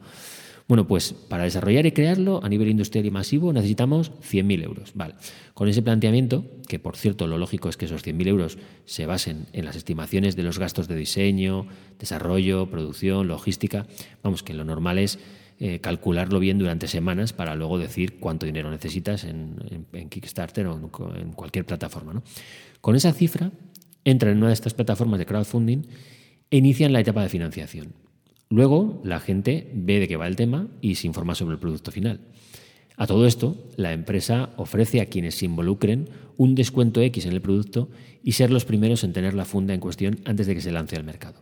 Bueno, 0.67 0.88
pues 0.88 1.13
para 1.13 1.43
desarrollar 1.43 1.88
y 1.88 1.91
crearlo 1.91 2.39
a 2.43 2.50
nivel 2.50 2.69
industrial 2.69 3.03
y 3.07 3.10
masivo 3.10 3.51
necesitamos 3.51 4.12
100.000 4.22 4.63
euros. 4.63 4.91
Vale. 4.93 5.15
Con 5.55 5.69
ese 5.69 5.81
planteamiento, 5.81 6.45
que 6.67 6.77
por 6.77 6.98
cierto 6.98 7.25
lo 7.25 7.39
lógico 7.39 7.67
es 7.67 7.75
que 7.75 7.86
esos 7.86 8.05
100.000 8.05 8.27
euros 8.27 8.60
se 8.86 9.07
basen 9.07 9.48
en 9.53 9.65
las 9.65 9.75
estimaciones 9.75 10.36
de 10.36 10.43
los 10.43 10.60
gastos 10.60 10.88
de 10.88 10.95
diseño, 10.95 11.65
desarrollo, 11.98 12.69
producción, 12.69 13.27
logística, 13.27 13.88
vamos, 14.22 14.43
que 14.43 14.53
lo 14.53 14.65
normal 14.65 15.00
es 15.00 15.17
eh, 15.60 15.79
calcularlo 15.79 16.39
bien 16.39 16.57
durante 16.57 16.88
semanas 16.88 17.33
para 17.33 17.55
luego 17.55 17.77
decir 17.77 18.19
cuánto 18.19 18.45
dinero 18.45 18.69
necesitas 18.72 19.24
en, 19.24 19.55
Kickstarter 20.10 20.67
o 20.67 20.91
en, 21.15 21.31
cualquier 21.33 21.65
plataforma. 21.65 22.22
Con 22.81 22.95
esa 22.95 23.13
cifra, 23.13 23.51
entran 24.03 24.33
en 24.33 24.39
una 24.39 24.48
de 24.48 24.53
estas 24.53 24.74
plataformas 24.74 25.19
de 25.19 25.25
crowdfunding 25.25 25.83
e 26.50 26.57
inician 26.57 26.93
la 26.93 27.00
etapa 27.00 27.24
de 27.24 27.29
financiación. 27.29 27.93
Luego, 28.50 29.01
la 29.03 29.19
gente 29.19 29.72
ve 29.74 30.00
de 30.00 30.07
qué 30.07 30.17
va 30.17 30.27
el 30.27 30.36
tema 30.36 30.67
y 30.81 30.95
se 30.95 31.07
informa 31.07 31.36
sobre 31.36 31.53
el 31.53 31.60
producto 31.60 31.91
final. 31.91 32.19
A 32.95 33.07
todo 33.07 33.25
esto, 33.25 33.57
la 33.75 33.93
empresa 33.93 34.51
ofrece 34.57 35.01
a 35.01 35.07
quienes 35.07 35.36
se 35.36 35.45
involucren 35.45 36.10
un 36.38 36.55
descuento 36.55 37.01
X 37.01 37.25
en 37.25 37.33
el 37.33 37.41
producto 37.41 37.89
y 38.24 38.33
ser 38.33 38.51
los 38.51 38.65
primeros 38.65 39.03
en 39.03 39.13
tener 39.13 39.33
la 39.33 39.45
funda 39.45 39.74
en 39.74 39.79
cuestión 39.79 40.19
antes 40.25 40.48
de 40.48 40.55
que 40.55 40.62
se 40.62 40.72
lance 40.72 40.95
al 40.95 41.03
mercado. 41.03 41.39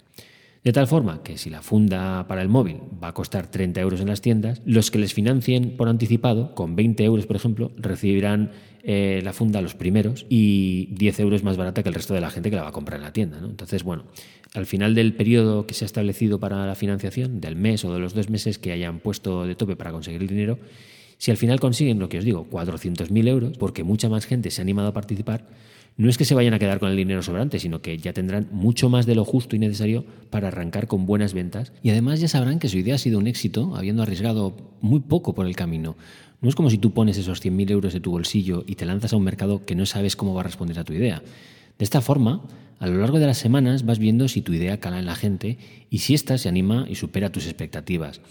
De 0.64 0.74
tal 0.74 0.86
forma 0.86 1.24
que 1.24 1.40
si 1.40 1.50
la 1.50 1.64
funda 1.64 2.28
para 2.28 2.44
el 2.44 2.48
móvil 2.48 2.82
va 3.04 3.08
a 3.08 3.14
costar 3.14 3.50
30 3.50 3.82
euros 3.82 4.00
en 4.00 4.08
las 4.08 4.22
tiendas, 4.22 4.62
los 4.64 4.92
que 4.92 5.00
les 5.00 5.14
financien 5.14 5.76
por 5.76 5.90
anticipado, 5.90 6.54
con 6.54 6.76
20 6.76 7.04
euros 7.04 7.26
por 7.26 7.36
ejemplo, 7.36 7.72
recibirán 7.78 8.52
eh, 8.84 9.22
la 9.24 9.34
funda 9.34 9.62
los 9.62 9.74
primeros 9.74 10.28
y 10.30 10.88
10 10.92 11.20
euros 11.22 11.44
más 11.44 11.58
barata 11.58 11.82
que 11.82 11.90
el 11.90 11.96
resto 11.96 12.14
de 12.14 12.22
la 12.22 12.30
gente 12.30 12.52
que 12.52 12.58
la 12.58 12.62
va 12.62 12.70
a 12.70 12.74
comprar 12.74 13.00
en 13.00 13.06
la 13.06 13.14
tienda. 13.14 13.40
Entonces, 13.44 13.84
bueno, 13.84 14.06
al 14.54 14.68
final 14.68 14.94
del 14.94 15.16
periodo 15.16 15.66
que 15.66 15.74
se 15.74 15.84
ha 15.84 15.88
establecido 15.88 16.40
para 16.40 16.68
la 16.68 16.76
financiación, 16.76 17.42
del 17.42 17.56
mes 17.56 17.84
o 17.84 17.92
de 17.92 18.00
los 18.00 18.14
dos 18.14 18.30
meses 18.30 18.60
que 18.60 18.72
hayan 18.72 19.00
puesto 19.00 19.48
de 19.48 19.56
tope 19.56 19.76
para 19.76 19.92
conseguir 19.92 20.22
el 20.22 20.28
dinero, 20.28 20.60
si 21.18 21.32
al 21.32 21.38
final 21.38 21.60
consiguen 21.60 21.98
lo 21.98 22.08
que 22.08 22.20
os 22.20 22.24
digo, 22.24 22.48
400.000 22.50 23.28
euros, 23.28 23.58
porque 23.58 23.84
mucha 23.84 24.10
más 24.10 24.26
gente 24.26 24.52
se 24.52 24.62
ha 24.62 24.64
animado 24.64 24.90
a 24.90 24.94
participar, 24.94 25.48
No 25.98 26.10
es 26.10 26.18
que 26.18 26.26
se 26.26 26.34
vayan 26.34 26.54
a 26.54 26.60
quedar 26.60 26.80
con 26.80 26.90
el 26.90 26.98
dinero 26.98 27.22
sobrante, 27.22 27.60
sino 27.60 27.82
que 27.82 27.98
ya 27.98 28.14
tendrán 28.14 28.48
mucho 28.52 28.90
más 28.90 29.06
de 29.06 29.16
lo 29.16 29.26
justo 29.26 29.56
y 29.56 29.60
necesario 29.60 30.06
para 30.30 30.48
arrancar 30.48 30.88
con 30.88 31.06
buenas 31.06 31.34
ventas 31.34 31.74
y 31.84 31.90
además 31.90 32.20
ya 32.20 32.28
sabrán 32.28 32.60
que 32.60 32.70
su 32.70 32.78
idea 32.78 32.96
ha 32.96 32.98
sido 32.98 33.20
un 33.20 33.28
éxito, 33.28 33.76
habiendo 33.76 34.02
arriesgado 34.02 34.56
muy 34.82 35.02
poco 35.02 35.36
por 35.36 35.46
el 35.46 35.56
camino. 35.56 35.96
No 36.42 36.50
es 36.50 36.56
como 36.56 36.70
si 36.70 36.78
tú 36.78 36.92
pones 36.92 37.18
esos 37.18 37.44
100.000 37.44 37.70
euros 37.70 37.94
de 37.94 38.00
tu 38.00 38.12
bolsillo 38.12 38.64
y 38.66 38.76
te 38.76 38.86
lanzas 38.86 39.14
a 39.14 39.18
un 39.18 39.24
mercado 39.24 39.66
que 39.66 39.76
no 39.76 39.86
sabes 39.86 40.16
cómo 40.16 40.34
va 40.34 40.42
a 40.42 40.46
responder 40.46 40.80
a 40.80 40.84
tu 40.84 40.94
idea. 40.94 41.22
De 41.78 41.84
esta 41.84 42.02
forma, 42.02 42.42
a 42.80 42.88
lo 42.88 42.98
largo 42.98 43.20
de 43.20 43.28
las 43.28 43.38
semanas 43.38 43.86
vas 43.86 44.00
viendo 44.00 44.28
si 44.28 44.42
tu 44.42 44.54
idea 44.54 44.80
cala 44.80 44.98
en 44.98 45.06
la 45.06 45.16
gente 45.16 45.60
y 45.92 46.00
si 46.00 46.16
ésta 46.16 46.40
se 46.40 46.50
anima 46.50 46.88
y 46.90 46.96
supera 46.96 47.32
tus 47.32 47.46
expectativas. 47.46 48.22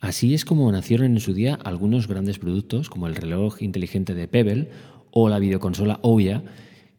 Así 0.00 0.34
es 0.34 0.44
como 0.44 0.72
nacieron 0.72 1.12
en 1.12 1.20
su 1.20 1.34
día 1.34 1.54
algunos 1.54 2.08
grandes 2.08 2.40
productos 2.40 2.90
como 2.90 3.06
el 3.06 3.14
reloj 3.14 3.62
inteligente 3.62 4.14
de 4.14 4.26
Pebble 4.26 4.70
o 5.12 5.28
la 5.28 5.38
videoconsola 5.38 6.00
Ouya, 6.02 6.42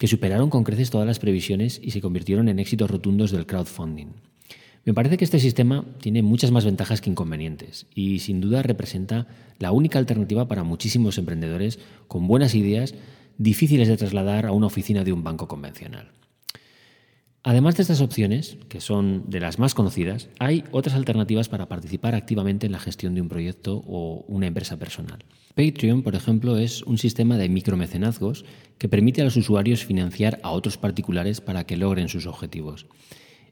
que 0.04 0.08
superaron 0.10 0.50
con 0.50 0.66
creces 0.66 0.90
todas 0.90 1.08
las 1.08 1.20
previsiones 1.20 1.80
y 1.82 1.92
se 1.92 2.02
convirtieron 2.02 2.50
en 2.50 2.60
éxitos 2.60 2.92
rotundos 2.92 3.32
del 3.32 3.46
crowdfunding. 3.46 4.08
Me 4.84 4.94
parece 4.94 5.16
que 5.16 5.24
este 5.24 5.40
sistema 5.40 5.86
tiene 6.02 6.22
muchas 6.22 6.52
más 6.52 6.66
ventajas 6.66 7.00
que 7.00 7.10
inconvenientes 7.10 7.86
y 7.96 8.20
sin 8.20 8.42
duda 8.42 8.64
representa 8.64 9.28
la 9.60 9.72
única 9.72 10.00
alternativa 10.00 10.46
para 10.50 10.66
muchísimos 10.66 11.18
emprendedores 11.18 11.80
con 12.10 12.28
buenas 12.28 12.54
ideas 12.54 12.96
difíciles 13.38 13.88
de 13.88 13.96
trasladar 13.96 14.46
a 14.46 14.52
una 14.52 14.68
oficina 14.68 15.06
de 15.06 15.14
un 15.14 15.24
banco 15.24 15.48
convencional. 15.48 16.12
Además 17.46 17.76
de 17.76 17.82
estas 17.82 18.00
opciones, 18.00 18.58
que 18.70 18.80
son 18.80 19.30
de 19.30 19.42
las 19.42 19.60
más 19.60 19.74
conocidas, 19.74 20.30
hay 20.40 20.64
otras 20.72 20.96
alternativas 20.96 21.50
para 21.50 21.68
participar 21.68 22.16
activamente 22.16 22.66
en 22.66 22.72
la 22.72 22.80
gestión 22.80 23.16
de 23.16 23.22
un 23.22 23.28
proyecto 23.28 23.84
o 23.86 24.24
una 24.30 24.48
empresa 24.48 24.80
personal. 24.80 25.26
Patreon, 25.54 26.04
por 26.04 26.16
ejemplo, 26.16 26.58
es 26.58 26.84
un 26.84 26.98
sistema 26.98 27.38
de 27.38 27.50
micromecenazgos 27.50 28.46
que 28.78 28.88
permite 28.88 29.22
a 29.22 29.26
los 29.26 29.36
usuarios 29.36 29.84
financiar 29.84 30.40
a 30.42 30.52
otros 30.52 30.78
particulares 30.78 31.42
para 31.42 31.66
que 31.66 31.76
logren 31.76 32.08
sus 32.08 32.28
objetivos. 32.28 32.86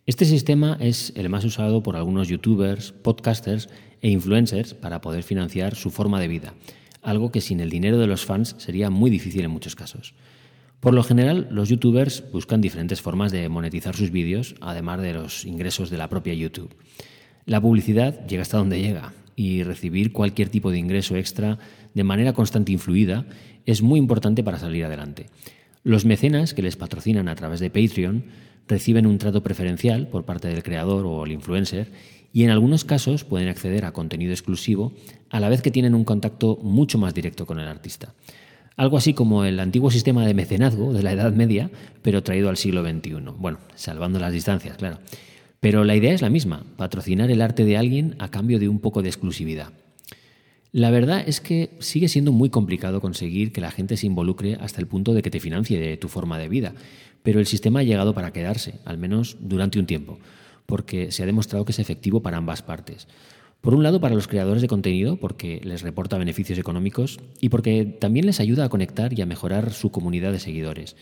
Este 0.05 0.23
sistema 0.23 0.77
es 0.79 1.11
el 1.17 1.27
más 1.27 1.43
usado 1.43 1.83
por 1.83 1.97
algunos 1.97 2.29
youtubers, 2.29 2.93
podcasters 2.93 3.67
e 4.01 4.09
influencers 4.09 4.73
para 4.73 5.01
poder 5.01 5.23
financiar 5.23 5.75
su 5.75 5.91
forma 5.91 6.21
de 6.21 6.29
vida, 6.29 6.53
algo 7.01 7.31
que 7.31 7.41
sin 7.41 7.59
el 7.59 7.69
dinero 7.69 7.97
de 7.97 8.07
los 8.07 8.25
fans 8.25 8.55
sería 8.57 8.89
muy 8.89 9.11
difícil 9.11 9.43
en 9.43 9.51
muchos 9.51 9.75
casos. 9.75 10.15
Por 10.81 10.95
lo 10.95 11.03
general, 11.03 11.47
los 11.51 11.69
youtubers 11.69 12.23
buscan 12.31 12.59
diferentes 12.59 13.01
formas 13.01 13.31
de 13.31 13.47
monetizar 13.49 13.95
sus 13.95 14.09
vídeos, 14.09 14.55
además 14.61 14.99
de 14.99 15.13
los 15.13 15.45
ingresos 15.45 15.91
de 15.91 15.97
la 15.99 16.09
propia 16.09 16.33
YouTube. 16.33 16.75
La 17.45 17.61
publicidad 17.61 18.25
llega 18.25 18.41
hasta 18.41 18.57
donde 18.57 18.81
llega 18.81 19.13
y 19.35 19.61
recibir 19.61 20.11
cualquier 20.11 20.49
tipo 20.49 20.71
de 20.71 20.79
ingreso 20.79 21.15
extra 21.15 21.59
de 21.93 22.03
manera 22.03 22.33
constante 22.33 22.71
e 22.71 22.73
influida 22.73 23.27
es 23.67 23.83
muy 23.83 23.99
importante 23.99 24.43
para 24.43 24.57
salir 24.57 24.83
adelante. 24.83 25.27
Los 25.83 26.03
mecenas 26.03 26.55
que 26.55 26.63
les 26.63 26.77
patrocinan 26.77 27.27
a 27.27 27.35
través 27.35 27.59
de 27.59 27.69
Patreon 27.69 28.25
reciben 28.67 29.05
un 29.05 29.19
trato 29.19 29.43
preferencial 29.43 30.07
por 30.07 30.25
parte 30.25 30.47
del 30.47 30.63
creador 30.63 31.05
o 31.05 31.25
el 31.25 31.31
influencer 31.31 31.91
y 32.33 32.43
en 32.43 32.49
algunos 32.49 32.85
casos 32.85 33.23
pueden 33.23 33.49
acceder 33.49 33.85
a 33.85 33.93
contenido 33.93 34.31
exclusivo 34.31 34.93
a 35.29 35.39
la 35.39 35.49
vez 35.49 35.61
que 35.61 35.69
tienen 35.69 35.93
un 35.93 36.05
contacto 36.05 36.57
mucho 36.63 36.97
más 36.97 37.13
directo 37.13 37.45
con 37.45 37.59
el 37.59 37.67
artista. 37.67 38.15
Algo 38.81 38.97
así 38.97 39.13
como 39.13 39.45
el 39.45 39.59
antiguo 39.59 39.91
sistema 39.91 40.25
de 40.25 40.33
mecenazgo 40.33 40.91
de 40.91 41.03
la 41.03 41.11
Edad 41.11 41.31
Media, 41.33 41.69
pero 42.01 42.23
traído 42.23 42.49
al 42.49 42.57
siglo 42.57 42.81
XXI. 42.83 43.11
Bueno, 43.37 43.59
salvando 43.75 44.17
las 44.17 44.33
distancias, 44.33 44.75
claro. 44.75 44.97
Pero 45.59 45.83
la 45.83 45.95
idea 45.95 46.15
es 46.15 46.23
la 46.23 46.31
misma, 46.31 46.65
patrocinar 46.77 47.29
el 47.29 47.43
arte 47.43 47.63
de 47.63 47.77
alguien 47.77 48.15
a 48.17 48.31
cambio 48.31 48.57
de 48.57 48.69
un 48.69 48.79
poco 48.79 49.03
de 49.03 49.09
exclusividad. 49.09 49.71
La 50.71 50.89
verdad 50.89 51.23
es 51.23 51.41
que 51.41 51.69
sigue 51.77 52.07
siendo 52.07 52.31
muy 52.31 52.49
complicado 52.49 53.01
conseguir 53.01 53.51
que 53.51 53.61
la 53.61 53.69
gente 53.69 53.97
se 53.97 54.07
involucre 54.07 54.55
hasta 54.55 54.81
el 54.81 54.87
punto 54.87 55.13
de 55.13 55.21
que 55.21 55.29
te 55.29 55.39
financie 55.39 55.79
de 55.79 55.97
tu 55.97 56.07
forma 56.07 56.39
de 56.39 56.49
vida, 56.49 56.73
pero 57.21 57.39
el 57.39 57.45
sistema 57.45 57.81
ha 57.81 57.83
llegado 57.83 58.15
para 58.15 58.33
quedarse, 58.33 58.79
al 58.85 58.97
menos 58.97 59.37
durante 59.41 59.77
un 59.77 59.85
tiempo, 59.85 60.17
porque 60.65 61.11
se 61.11 61.21
ha 61.21 61.27
demostrado 61.27 61.65
que 61.65 61.71
es 61.71 61.77
efectivo 61.77 62.23
para 62.23 62.37
ambas 62.37 62.63
partes. 62.63 63.07
Por 63.61 63.75
un 63.75 63.83
lado, 63.83 64.01
para 64.01 64.15
los 64.15 64.27
creadores 64.27 64.63
de 64.63 64.67
contenido, 64.67 65.17
porque 65.17 65.61
les 65.63 65.83
reporta 65.83 66.17
beneficios 66.17 66.57
económicos 66.57 67.19
y 67.39 67.49
porque 67.49 67.85
también 67.85 68.25
les 68.25 68.39
ayuda 68.39 68.65
a 68.65 68.69
conectar 68.69 69.13
y 69.13 69.21
a 69.21 69.27
mejorar 69.27 69.71
su 69.71 69.91
comunidad 69.91 70.31
de 70.31 70.39
seguidores. 70.39 70.95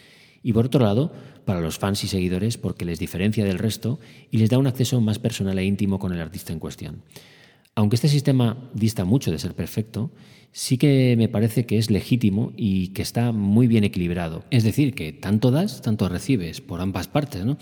Y 0.43 0.51
por 0.51 0.65
otro 0.65 0.83
lado, 0.83 1.13
para 1.45 1.61
los 1.61 1.79
fans 1.79 2.03
y 2.03 2.07
seguidores, 2.07 2.57
porque 2.57 2.83
les 2.83 2.99
diferencia 2.99 3.45
del 3.45 3.59
resto 3.59 3.99
y 4.29 4.37
les 4.37 4.49
da 4.49 4.57
un 4.57 4.67
acceso 4.67 4.99
más 4.99 5.19
personal 5.19 5.57
e 5.57 5.65
íntimo 5.65 5.99
con 5.99 6.11
el 6.11 6.19
artista 6.19 6.51
en 6.51 6.59
cuestión. 6.59 7.03
Aunque 7.75 7.95
este 7.95 8.09
sistema 8.09 8.57
dista 8.73 9.05
mucho 9.05 9.31
de 9.31 9.39
ser 9.39 9.53
perfecto, 9.53 10.11
sí 10.51 10.77
que 10.77 11.15
me 11.17 11.29
parece 11.29 11.65
que 11.65 11.77
es 11.77 11.89
legítimo 11.89 12.51
y 12.57 12.89
que 12.89 13.01
está 13.01 13.31
muy 13.31 13.67
bien 13.67 13.85
equilibrado. 13.85 14.43
Es 14.49 14.65
decir, 14.65 14.93
que 14.95 15.13
tanto 15.13 15.49
das, 15.49 15.81
tanto 15.81 16.09
recibes 16.09 16.59
por 16.59 16.81
ambas 16.81 17.07
partes, 17.07 17.45
¿no? 17.45 17.57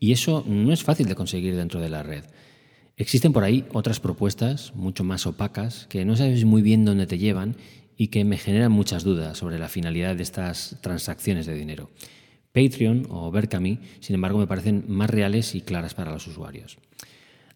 Y 0.00 0.10
eso 0.10 0.44
no 0.46 0.72
es 0.72 0.82
fácil 0.82 1.06
de 1.06 1.14
conseguir 1.14 1.54
dentro 1.54 1.80
de 1.80 1.90
la 1.90 2.02
red. 2.02 2.24
Existen 3.00 3.32
por 3.32 3.44
ahí 3.44 3.64
otras 3.72 3.98
propuestas 3.98 4.74
mucho 4.74 5.04
más 5.04 5.26
opacas 5.26 5.86
que 5.88 6.04
no 6.04 6.16
sabes 6.16 6.44
muy 6.44 6.60
bien 6.60 6.84
dónde 6.84 7.06
te 7.06 7.16
llevan 7.16 7.56
y 7.96 8.08
que 8.08 8.26
me 8.26 8.36
generan 8.36 8.72
muchas 8.72 9.04
dudas 9.04 9.38
sobre 9.38 9.58
la 9.58 9.70
finalidad 9.70 10.16
de 10.16 10.22
estas 10.22 10.76
transacciones 10.82 11.46
de 11.46 11.54
dinero. 11.54 11.88
Patreon 12.52 13.06
o 13.08 13.30
Berkami, 13.30 13.78
sin 14.00 14.16
embargo, 14.16 14.38
me 14.38 14.46
parecen 14.46 14.84
más 14.86 15.08
reales 15.08 15.54
y 15.54 15.62
claras 15.62 15.94
para 15.94 16.12
los 16.12 16.26
usuarios. 16.26 16.76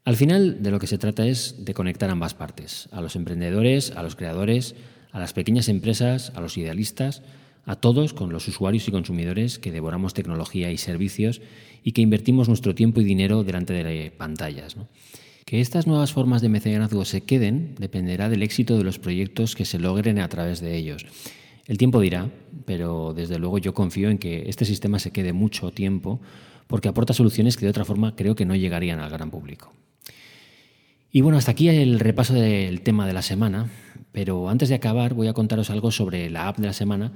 Al 0.07 0.17
final, 0.17 0.63
de 0.63 0.71
lo 0.71 0.81
que 0.81 0.87
se 0.87 0.97
trata 0.97 1.27
es 1.27 1.63
de 1.63 1.75
conectar 1.75 2.09
ambas 2.09 2.33
partes, 2.33 2.89
a 2.91 3.03
los 3.03 3.15
emprendedores, 3.15 3.91
a 3.91 4.03
los 4.03 4.17
creadores, 4.17 4.75
a 5.13 5.21
las 5.21 5.35
pequeñas 5.35 5.69
empresas, 5.69 6.33
a 6.35 6.41
los 6.41 6.57
idealistas, 6.57 7.21
a 7.67 7.77
todos 7.77 8.15
con 8.15 8.33
los 8.33 8.49
usuarios 8.49 8.89
y 8.89 8.93
consumidores 8.93 9.59
que 9.59 9.73
devoramos 9.73 10.15
tecnología 10.15 10.73
y 10.73 10.79
servicios 10.79 11.43
y 11.83 11.93
que 11.93 12.01
invertimos 12.01 12.49
nuestro 12.49 12.75
tiempo 12.75 13.03
y 13.03 13.05
dinero 13.05 13.45
delante 13.45 13.75
de 13.75 14.11
pantallas. 14.11 14.79
Que 15.45 15.61
estas 15.61 15.87
nuevas 15.87 16.13
formas 16.13 16.43
de 16.43 16.49
mecenazgo 16.49 17.05
se 17.05 17.21
queden 17.21 17.75
dependerá 17.79 18.29
del 18.29 18.43
éxito 18.43 18.79
de 18.79 18.85
los 18.85 18.99
proyectos 18.99 19.55
que 19.55 19.65
se 19.65 19.79
logren 19.79 20.19
a 20.19 20.29
través 20.29 20.61
de 20.61 20.77
ellos. 20.77 21.05
El 21.67 21.79
tiempo 21.79 22.01
dirá, 22.01 22.31
pero 22.67 23.15
desde 23.15 23.39
luego 23.39 23.59
yo 23.59 23.75
confío 23.75 24.11
en 24.11 24.19
que 24.19 24.45
este 24.49 24.65
sistema 24.65 24.99
se 24.99 25.11
quede 25.11 25.33
mucho 25.33 25.71
tiempo 25.71 26.21
porque 26.67 26.89
aporta 26.89 27.13
soluciones 27.13 27.57
que 27.57 27.67
de 27.67 27.71
otra 27.71 27.85
forma 27.85 28.17
creo 28.17 28.35
que 28.35 28.45
no 28.45 28.55
llegarían 28.55 29.01
al 29.01 29.11
gran 29.11 29.31
público. 29.31 29.73
Y 31.11 31.21
bueno, 31.21 31.39
hasta 31.39 31.53
aquí 31.53 31.69
el 31.69 32.01
repaso 32.01 32.35
del 32.35 32.81
tema 32.81 33.07
de 33.07 33.13
la 33.13 33.23
semana, 33.23 33.71
pero 34.13 34.49
antes 34.49 34.69
de 34.69 34.75
acabar 34.75 35.15
voy 35.15 35.29
a 35.29 35.33
contaros 35.33 35.71
algo 35.71 35.91
sobre 35.91 36.29
la 36.29 36.49
app 36.49 36.59
de 36.59 36.67
la 36.67 36.73
semana 36.73 37.13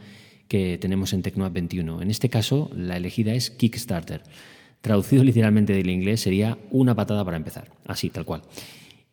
que 0.49 0.79
tenemos 0.79 1.13
en 1.13 1.23
TecnoApp 1.23 1.53
21. 1.53 2.03
En 2.03 2.11
este 2.11 2.29
caso, 2.29 2.71
la 2.75 2.97
elegida 2.97 3.35
es 3.35 3.51
Kickstarter. 3.51 4.23
Traducido 4.81 5.25
literalmente 5.25 5.73
del 5.73 5.91
inglés 5.91 6.21
sería 6.21 6.59
una 6.71 6.95
patada 6.95 7.25
para 7.25 7.37
empezar, 7.37 7.73
así, 7.87 8.11
tal 8.11 8.25
cual. 8.25 8.43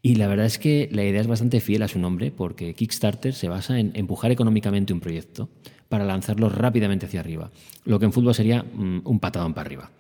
Y 0.02 0.16
la 0.16 0.28
verdad 0.28 0.46
es 0.46 0.60
que 0.60 0.88
la 0.92 1.04
idea 1.04 1.20
es 1.20 1.28
bastante 1.28 1.60
fiel 1.60 1.82
a 1.82 1.88
su 1.88 1.98
nombre 1.98 2.30
porque 2.30 2.76
Kickstarter 2.76 3.34
se 3.34 3.50
basa 3.50 3.80
en 3.80 3.92
empujar 3.96 4.32
económicamente 4.32 4.94
un 4.94 5.00
proyecto 5.00 5.50
para 5.90 6.06
lanzarlo 6.06 6.50
rápidamente 6.50 7.08
hacia 7.08 7.22
arriba, 7.22 7.52
lo 7.86 7.98
que 7.98 8.06
en 8.06 8.14
fútbol 8.14 8.36
sería 8.36 8.64
mm, 8.64 9.02
un 9.04 9.20
patadón 9.20 9.56
para 9.56 9.66
arriba. 9.66 9.92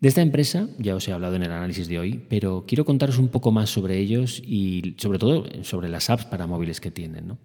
De 0.00 0.08
esta 0.08 0.22
empresa 0.22 0.68
ya 0.78 0.94
os 0.94 1.08
he 1.08 1.12
hablado 1.12 1.34
en 1.34 1.42
el 1.42 1.50
análisis 1.50 1.88
de 1.88 1.98
hoy, 1.98 2.24
pero 2.28 2.64
quiero 2.68 2.84
contaros 2.84 3.18
un 3.18 3.26
poco 3.26 3.50
más 3.50 3.70
sobre 3.70 3.98
ellos 3.98 4.40
y 4.46 4.94
sobre 4.98 5.18
todo 5.18 5.44
sobre 5.62 5.88
las 5.88 6.08
apps 6.10 6.24
para 6.26 6.46
móviles 6.46 6.80
que 6.80 6.92
tienen. 6.92 7.36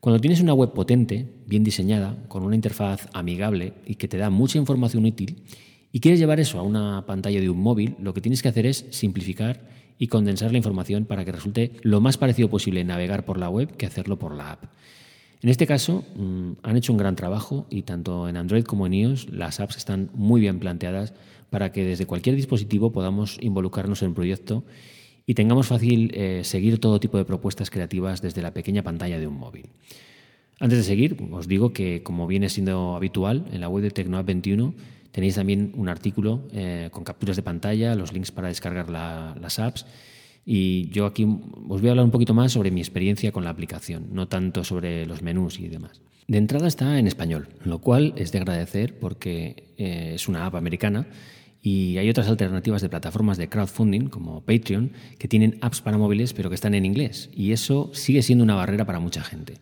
Cuando 0.00 0.20
tienes 0.20 0.40
una 0.40 0.54
web 0.54 0.72
potente, 0.72 1.28
bien 1.46 1.62
diseñada, 1.62 2.16
con 2.26 2.42
una 2.42 2.56
interfaz 2.56 3.06
amigable 3.12 3.74
y 3.86 3.94
que 3.94 4.08
te 4.08 4.18
da 4.18 4.30
mucha 4.30 4.58
información 4.58 5.04
útil, 5.04 5.36
y 5.92 6.00
quieres 6.00 6.20
llevar 6.20 6.40
eso 6.40 6.58
a 6.58 6.62
una 6.62 7.04
pantalla 7.06 7.40
de 7.40 7.50
un 7.50 7.60
móvil, 7.60 7.96
lo 8.00 8.14
que 8.14 8.20
tienes 8.20 8.42
que 8.42 8.48
hacer 8.48 8.66
es 8.66 8.86
simplificar 8.90 9.68
y 9.98 10.06
condensar 10.06 10.50
la 10.50 10.58
información 10.58 11.04
para 11.04 11.24
que 11.24 11.32
resulte 11.32 11.72
lo 11.82 12.00
más 12.00 12.16
parecido 12.16 12.48
posible 12.48 12.84
navegar 12.84 13.24
por 13.24 13.38
la 13.38 13.50
web 13.50 13.76
que 13.76 13.86
hacerlo 13.86 14.18
por 14.18 14.34
la 14.34 14.52
app. 14.52 14.64
En 15.42 15.48
este 15.48 15.66
caso, 15.66 16.04
mm, 16.16 16.52
han 16.62 16.76
hecho 16.76 16.92
un 16.92 16.98
gran 16.98 17.16
trabajo 17.16 17.66
y 17.70 17.82
tanto 17.82 18.28
en 18.28 18.36
Android 18.36 18.64
como 18.64 18.86
en 18.86 18.94
iOS 18.94 19.30
las 19.30 19.60
apps 19.60 19.76
están 19.76 20.10
muy 20.14 20.40
bien 20.40 20.58
planteadas 20.58 21.14
para 21.48 21.72
que 21.72 21.84
desde 21.84 22.06
cualquier 22.06 22.36
dispositivo 22.36 22.92
podamos 22.92 23.38
involucrarnos 23.40 24.02
en 24.02 24.08
el 24.08 24.14
proyecto 24.14 24.64
y 25.26 25.34
tengamos 25.34 25.66
fácil 25.66 26.12
eh, 26.14 26.42
seguir 26.44 26.78
todo 26.78 27.00
tipo 27.00 27.18
de 27.18 27.24
propuestas 27.24 27.70
creativas 27.70 28.22
desde 28.22 28.42
la 28.42 28.52
pequeña 28.52 28.82
pantalla 28.82 29.18
de 29.18 29.26
un 29.26 29.38
móvil. 29.38 29.70
Antes 30.58 30.78
de 30.78 30.84
seguir, 30.84 31.16
os 31.30 31.48
digo 31.48 31.72
que, 31.72 32.02
como 32.02 32.26
viene 32.26 32.48
siendo 32.50 32.94
habitual, 32.94 33.46
en 33.50 33.60
la 33.60 33.68
web 33.68 33.82
de 33.82 33.90
TecnoApp 33.90 34.26
21 34.26 34.74
Tenéis 35.12 35.34
también 35.34 35.72
un 35.76 35.88
artículo 35.88 36.48
eh, 36.52 36.88
con 36.92 37.04
capturas 37.04 37.36
de 37.36 37.42
pantalla, 37.42 37.94
los 37.94 38.12
links 38.12 38.30
para 38.30 38.48
descargar 38.48 38.88
las 38.90 39.58
apps. 39.58 39.86
Y 40.44 40.88
yo 40.90 41.06
aquí 41.06 41.24
os 41.24 41.80
voy 41.80 41.88
a 41.88 41.90
hablar 41.92 42.04
un 42.04 42.10
poquito 42.10 42.34
más 42.34 42.52
sobre 42.52 42.70
mi 42.70 42.80
experiencia 42.80 43.32
con 43.32 43.44
la 43.44 43.50
aplicación, 43.50 44.08
no 44.12 44.28
tanto 44.28 44.64
sobre 44.64 45.06
los 45.06 45.22
menús 45.22 45.58
y 45.58 45.68
demás. 45.68 46.00
De 46.26 46.38
entrada 46.38 46.68
está 46.68 46.98
en 46.98 47.06
español, 47.06 47.48
lo 47.64 47.80
cual 47.80 48.14
es 48.16 48.30
de 48.32 48.38
agradecer 48.38 48.98
porque 48.98 49.74
eh, 49.76 50.12
es 50.14 50.28
una 50.28 50.46
app 50.46 50.54
americana 50.54 51.06
y 51.62 51.98
hay 51.98 52.08
otras 52.08 52.28
alternativas 52.28 52.80
de 52.82 52.88
plataformas 52.88 53.36
de 53.36 53.48
crowdfunding 53.48 54.08
como 54.08 54.40
Patreon 54.42 54.92
que 55.18 55.28
tienen 55.28 55.58
apps 55.60 55.80
para 55.82 55.98
móviles 55.98 56.32
pero 56.32 56.48
que 56.48 56.54
están 56.54 56.74
en 56.74 56.86
inglés 56.86 57.30
y 57.34 57.52
eso 57.52 57.90
sigue 57.92 58.22
siendo 58.22 58.44
una 58.44 58.54
barrera 58.54 58.86
para 58.86 59.00
mucha 59.00 59.22
gente. 59.22 59.54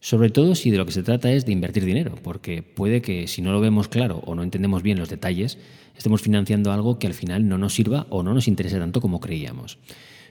Sobre 0.00 0.30
todo 0.30 0.54
si 0.54 0.70
de 0.70 0.78
lo 0.78 0.86
que 0.86 0.92
se 0.92 1.02
trata 1.02 1.32
es 1.32 1.44
de 1.44 1.52
invertir 1.52 1.84
dinero, 1.84 2.14
porque 2.22 2.62
puede 2.62 3.02
que 3.02 3.26
si 3.26 3.42
no 3.42 3.52
lo 3.52 3.60
vemos 3.60 3.88
claro 3.88 4.22
o 4.24 4.34
no 4.34 4.44
entendemos 4.44 4.82
bien 4.82 4.98
los 4.98 5.08
detalles, 5.08 5.58
estemos 5.96 6.22
financiando 6.22 6.72
algo 6.72 6.98
que 6.98 7.08
al 7.08 7.14
final 7.14 7.48
no 7.48 7.58
nos 7.58 7.74
sirva 7.74 8.06
o 8.10 8.22
no 8.22 8.32
nos 8.32 8.46
interese 8.46 8.78
tanto 8.78 9.00
como 9.00 9.18
creíamos. 9.18 9.78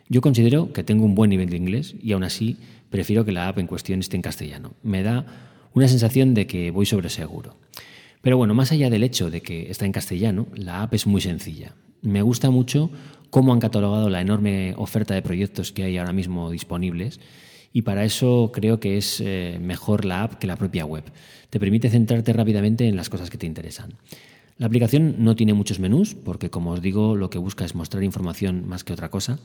Yo 0.07 0.21
considero 0.21 0.71
que 0.71 0.83
tengo 0.83 1.03
un 1.03 1.15
buen 1.15 1.29
nivel 1.29 1.49
de 1.49 1.57
inglés 1.57 1.95
y 2.01 2.13
aún 2.13 2.23
así 2.23 2.55
prefiero 2.89 3.25
que 3.25 3.33
la 3.33 3.49
app 3.49 3.59
en 3.59 3.67
cuestión 3.67 3.99
esté 3.99 4.15
en 4.15 4.21
castellano. 4.21 4.73
Me 4.83 5.03
da 5.03 5.25
una 5.73 5.89
sensación 5.89 6.33
de 6.33 6.47
que 6.47 6.71
voy 6.71 6.85
sobre 6.85 7.09
seguro. 7.09 7.57
Pero 8.21 8.37
bueno, 8.37 8.53
más 8.53 8.71
allá 8.71 8.89
del 8.89 9.03
hecho 9.03 9.29
de 9.29 9.41
que 9.41 9.69
está 9.69 9.85
en 9.85 9.91
castellano, 9.91 10.47
la 10.55 10.81
app 10.81 10.93
es 10.93 11.07
muy 11.07 11.19
sencilla. 11.19 11.75
Me 12.01 12.21
gusta 12.21 12.49
mucho 12.51 12.89
cómo 13.29 13.51
han 13.51 13.59
catalogado 13.59 14.09
la 14.09 14.21
enorme 14.21 14.73
oferta 14.77 15.13
de 15.13 15.21
proyectos 15.21 15.73
que 15.73 15.83
hay 15.83 15.97
ahora 15.97 16.13
mismo 16.13 16.49
disponibles 16.51 17.19
y 17.77 17.83
para 17.83 18.05
eso 18.05 18.49
creo 18.51 18.79
que 18.79 18.97
es 18.97 19.21
eh, 19.23 19.59
mejor 19.61 20.03
la 20.03 20.23
app 20.23 20.39
que 20.39 20.47
la 20.47 20.55
propia 20.55 20.83
web. 20.83 21.03
Te 21.51 21.59
permite 21.59 21.91
centrarte 21.91 22.33
rápidamente 22.33 22.87
en 22.87 22.95
las 22.95 23.07
cosas 23.07 23.29
que 23.29 23.37
te 23.37 23.45
interesan. 23.45 23.93
La 24.57 24.65
aplicación 24.65 25.17
no 25.19 25.35
tiene 25.35 25.53
muchos 25.53 25.79
menús 25.79 26.15
porque, 26.15 26.49
como 26.49 26.71
os 26.71 26.81
digo, 26.81 27.15
lo 27.15 27.29
que 27.29 27.37
busca 27.37 27.65
es 27.65 27.75
mostrar 27.75 28.03
información 28.03 28.67
más 28.67 28.83
que 28.83 28.93
otra 28.93 29.11
cosa 29.11 29.37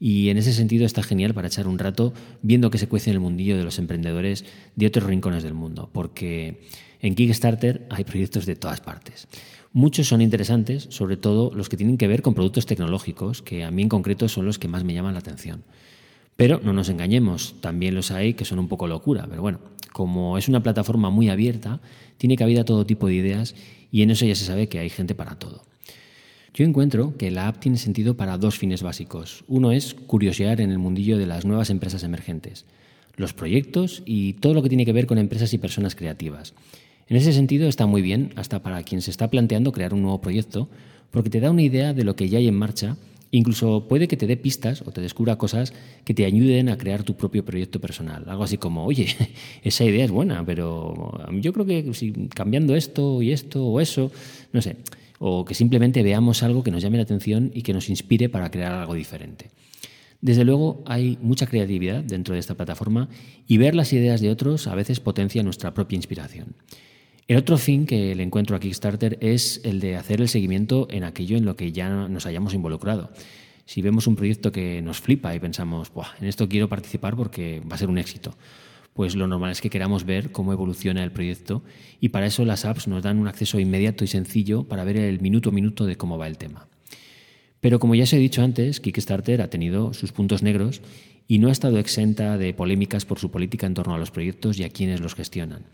y 0.00 0.30
en 0.30 0.38
ese 0.38 0.54
sentido 0.54 0.86
está 0.86 1.02
genial 1.02 1.34
para 1.34 1.48
echar 1.48 1.68
un 1.68 1.78
rato 1.78 2.14
viendo 2.40 2.70
que 2.70 2.78
se 2.78 2.88
cuece 2.88 3.10
en 3.10 3.16
el 3.16 3.20
mundillo 3.20 3.58
de 3.58 3.64
los 3.64 3.78
emprendedores 3.78 4.46
de 4.76 4.86
otros 4.86 5.04
rincones 5.04 5.42
del 5.42 5.52
mundo, 5.52 5.90
porque 5.92 6.62
en 7.02 7.14
Kickstarter 7.14 7.86
hay 7.90 8.04
proyectos 8.04 8.46
de 8.46 8.56
todas 8.56 8.80
partes. 8.80 9.28
Muchos 9.74 10.08
son 10.08 10.22
interesantes, 10.22 10.86
sobre 10.88 11.18
todo 11.18 11.52
los 11.54 11.68
que 11.68 11.76
tienen 11.76 11.98
que 11.98 12.08
ver 12.08 12.22
con 12.22 12.32
productos 12.32 12.64
tecnológicos, 12.64 13.42
que 13.42 13.62
a 13.62 13.70
mí 13.70 13.82
en 13.82 13.90
concreto 13.90 14.26
son 14.30 14.46
los 14.46 14.58
que 14.58 14.68
más 14.68 14.84
me 14.84 14.94
llaman 14.94 15.12
la 15.12 15.20
atención. 15.20 15.64
Pero 16.36 16.60
no 16.62 16.72
nos 16.72 16.88
engañemos, 16.88 17.56
también 17.60 17.94
los 17.94 18.10
hay 18.10 18.34
que 18.34 18.44
son 18.44 18.58
un 18.58 18.68
poco 18.68 18.88
locura, 18.88 19.26
pero 19.28 19.42
bueno, 19.42 19.60
como 19.92 20.36
es 20.36 20.48
una 20.48 20.62
plataforma 20.62 21.10
muy 21.10 21.28
abierta, 21.28 21.80
tiene 22.18 22.36
cabida 22.36 22.64
todo 22.64 22.86
tipo 22.86 23.06
de 23.06 23.14
ideas 23.14 23.54
y 23.92 24.02
en 24.02 24.10
eso 24.10 24.26
ya 24.26 24.34
se 24.34 24.44
sabe 24.44 24.68
que 24.68 24.80
hay 24.80 24.90
gente 24.90 25.14
para 25.14 25.38
todo. 25.38 25.62
Yo 26.52 26.64
encuentro 26.64 27.16
que 27.16 27.30
la 27.30 27.48
app 27.48 27.58
tiene 27.58 27.78
sentido 27.78 28.16
para 28.16 28.38
dos 28.38 28.58
fines 28.58 28.82
básicos. 28.82 29.44
Uno 29.48 29.72
es 29.72 29.94
curiosear 29.94 30.60
en 30.60 30.70
el 30.70 30.78
mundillo 30.78 31.18
de 31.18 31.26
las 31.26 31.44
nuevas 31.44 31.70
empresas 31.70 32.02
emergentes, 32.04 32.64
los 33.16 33.32
proyectos 33.32 34.02
y 34.04 34.34
todo 34.34 34.54
lo 34.54 34.62
que 34.62 34.68
tiene 34.68 34.84
que 34.84 34.92
ver 34.92 35.06
con 35.06 35.18
empresas 35.18 35.52
y 35.52 35.58
personas 35.58 35.94
creativas. 35.94 36.54
En 37.08 37.16
ese 37.16 37.32
sentido 37.32 37.68
está 37.68 37.86
muy 37.86 38.02
bien 38.02 38.32
hasta 38.36 38.62
para 38.62 38.82
quien 38.82 39.02
se 39.02 39.10
está 39.10 39.30
planteando 39.30 39.72
crear 39.72 39.94
un 39.94 40.02
nuevo 40.02 40.20
proyecto, 40.20 40.68
porque 41.10 41.30
te 41.30 41.40
da 41.40 41.50
una 41.50 41.62
idea 41.62 41.92
de 41.92 42.04
lo 42.04 42.16
que 42.16 42.28
ya 42.28 42.38
hay 42.38 42.48
en 42.48 42.56
marcha 42.56 42.96
Incluso 43.34 43.88
puede 43.88 44.06
que 44.06 44.16
te 44.16 44.28
dé 44.28 44.36
pistas 44.36 44.82
o 44.86 44.92
te 44.92 45.00
descubra 45.00 45.34
cosas 45.34 45.72
que 46.04 46.14
te 46.14 46.24
ayuden 46.24 46.68
a 46.68 46.78
crear 46.78 47.02
tu 47.02 47.16
propio 47.16 47.44
proyecto 47.44 47.80
personal. 47.80 48.22
Algo 48.28 48.44
así 48.44 48.58
como, 48.58 48.84
oye, 48.84 49.08
esa 49.64 49.82
idea 49.82 50.04
es 50.04 50.12
buena, 50.12 50.46
pero 50.46 51.18
yo 51.32 51.52
creo 51.52 51.66
que 51.66 51.92
si 51.94 52.12
cambiando 52.28 52.76
esto 52.76 53.22
y 53.22 53.32
esto 53.32 53.66
o 53.66 53.80
eso, 53.80 54.12
no 54.52 54.62
sé, 54.62 54.76
o 55.18 55.44
que 55.44 55.54
simplemente 55.54 56.04
veamos 56.04 56.44
algo 56.44 56.62
que 56.62 56.70
nos 56.70 56.84
llame 56.84 56.98
la 56.98 57.02
atención 57.02 57.50
y 57.52 57.62
que 57.62 57.72
nos 57.72 57.88
inspire 57.88 58.28
para 58.28 58.52
crear 58.52 58.72
algo 58.72 58.94
diferente. 58.94 59.50
Desde 60.20 60.44
luego 60.44 60.84
hay 60.86 61.18
mucha 61.20 61.48
creatividad 61.48 62.04
dentro 62.04 62.34
de 62.34 62.40
esta 62.40 62.54
plataforma 62.54 63.08
y 63.48 63.56
ver 63.56 63.74
las 63.74 63.92
ideas 63.92 64.20
de 64.20 64.30
otros 64.30 64.68
a 64.68 64.76
veces 64.76 65.00
potencia 65.00 65.42
nuestra 65.42 65.74
propia 65.74 65.96
inspiración. 65.96 66.54
El 67.26 67.38
otro 67.38 67.56
fin 67.56 67.86
que 67.86 68.14
le 68.14 68.22
encuentro 68.22 68.54
a 68.54 68.60
Kickstarter 68.60 69.16
es 69.22 69.62
el 69.64 69.80
de 69.80 69.96
hacer 69.96 70.20
el 70.20 70.28
seguimiento 70.28 70.86
en 70.90 71.04
aquello 71.04 71.38
en 71.38 71.46
lo 71.46 71.56
que 71.56 71.72
ya 71.72 71.88
nos 71.88 72.26
hayamos 72.26 72.52
involucrado. 72.52 73.10
Si 73.64 73.80
vemos 73.80 74.06
un 74.06 74.14
proyecto 74.14 74.52
que 74.52 74.82
nos 74.82 75.00
flipa 75.00 75.34
y 75.34 75.40
pensamos, 75.40 75.90
en 76.20 76.28
esto 76.28 76.50
quiero 76.50 76.68
participar 76.68 77.16
porque 77.16 77.60
va 77.60 77.76
a 77.76 77.78
ser 77.78 77.88
un 77.88 77.96
éxito, 77.96 78.36
pues 78.92 79.16
lo 79.16 79.26
normal 79.26 79.52
es 79.52 79.62
que 79.62 79.70
queramos 79.70 80.04
ver 80.04 80.32
cómo 80.32 80.52
evoluciona 80.52 81.02
el 81.02 81.12
proyecto 81.12 81.62
y 81.98 82.10
para 82.10 82.26
eso 82.26 82.44
las 82.44 82.66
apps 82.66 82.88
nos 82.88 83.02
dan 83.02 83.18
un 83.18 83.26
acceso 83.26 83.58
inmediato 83.58 84.04
y 84.04 84.06
sencillo 84.06 84.64
para 84.64 84.84
ver 84.84 84.98
el 84.98 85.20
minuto 85.20 85.48
a 85.48 85.52
minuto 85.52 85.86
de 85.86 85.96
cómo 85.96 86.18
va 86.18 86.26
el 86.26 86.36
tema. 86.36 86.68
Pero 87.60 87.78
como 87.78 87.94
ya 87.94 88.04
os 88.04 88.12
he 88.12 88.18
dicho 88.18 88.42
antes, 88.42 88.80
Kickstarter 88.80 89.40
ha 89.40 89.48
tenido 89.48 89.94
sus 89.94 90.12
puntos 90.12 90.42
negros 90.42 90.82
y 91.26 91.38
no 91.38 91.48
ha 91.48 91.52
estado 91.52 91.78
exenta 91.78 92.36
de 92.36 92.52
polémicas 92.52 93.06
por 93.06 93.18
su 93.18 93.30
política 93.30 93.66
en 93.66 93.72
torno 93.72 93.94
a 93.94 93.98
los 93.98 94.10
proyectos 94.10 94.58
y 94.58 94.64
a 94.64 94.68
quienes 94.68 95.00
los 95.00 95.14
gestionan. 95.14 95.64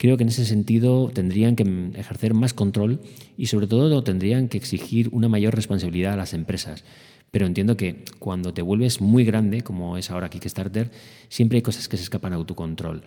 Creo 0.00 0.16
que 0.16 0.22
en 0.22 0.30
ese 0.30 0.46
sentido 0.46 1.10
tendrían 1.12 1.56
que 1.56 1.90
ejercer 1.94 2.32
más 2.32 2.54
control 2.54 3.02
y 3.36 3.48
sobre 3.48 3.66
todo 3.66 4.02
tendrían 4.02 4.48
que 4.48 4.56
exigir 4.56 5.10
una 5.12 5.28
mayor 5.28 5.54
responsabilidad 5.54 6.14
a 6.14 6.16
las 6.16 6.32
empresas. 6.32 6.84
Pero 7.30 7.44
entiendo 7.44 7.76
que 7.76 8.06
cuando 8.18 8.54
te 8.54 8.62
vuelves 8.62 9.02
muy 9.02 9.26
grande, 9.26 9.60
como 9.60 9.98
es 9.98 10.10
ahora 10.10 10.30
Kickstarter, 10.30 10.90
siempre 11.28 11.56
hay 11.56 11.62
cosas 11.62 11.86
que 11.86 11.98
se 11.98 12.04
escapan 12.04 12.32
a 12.32 12.42
tu 12.46 12.54
control. 12.54 13.02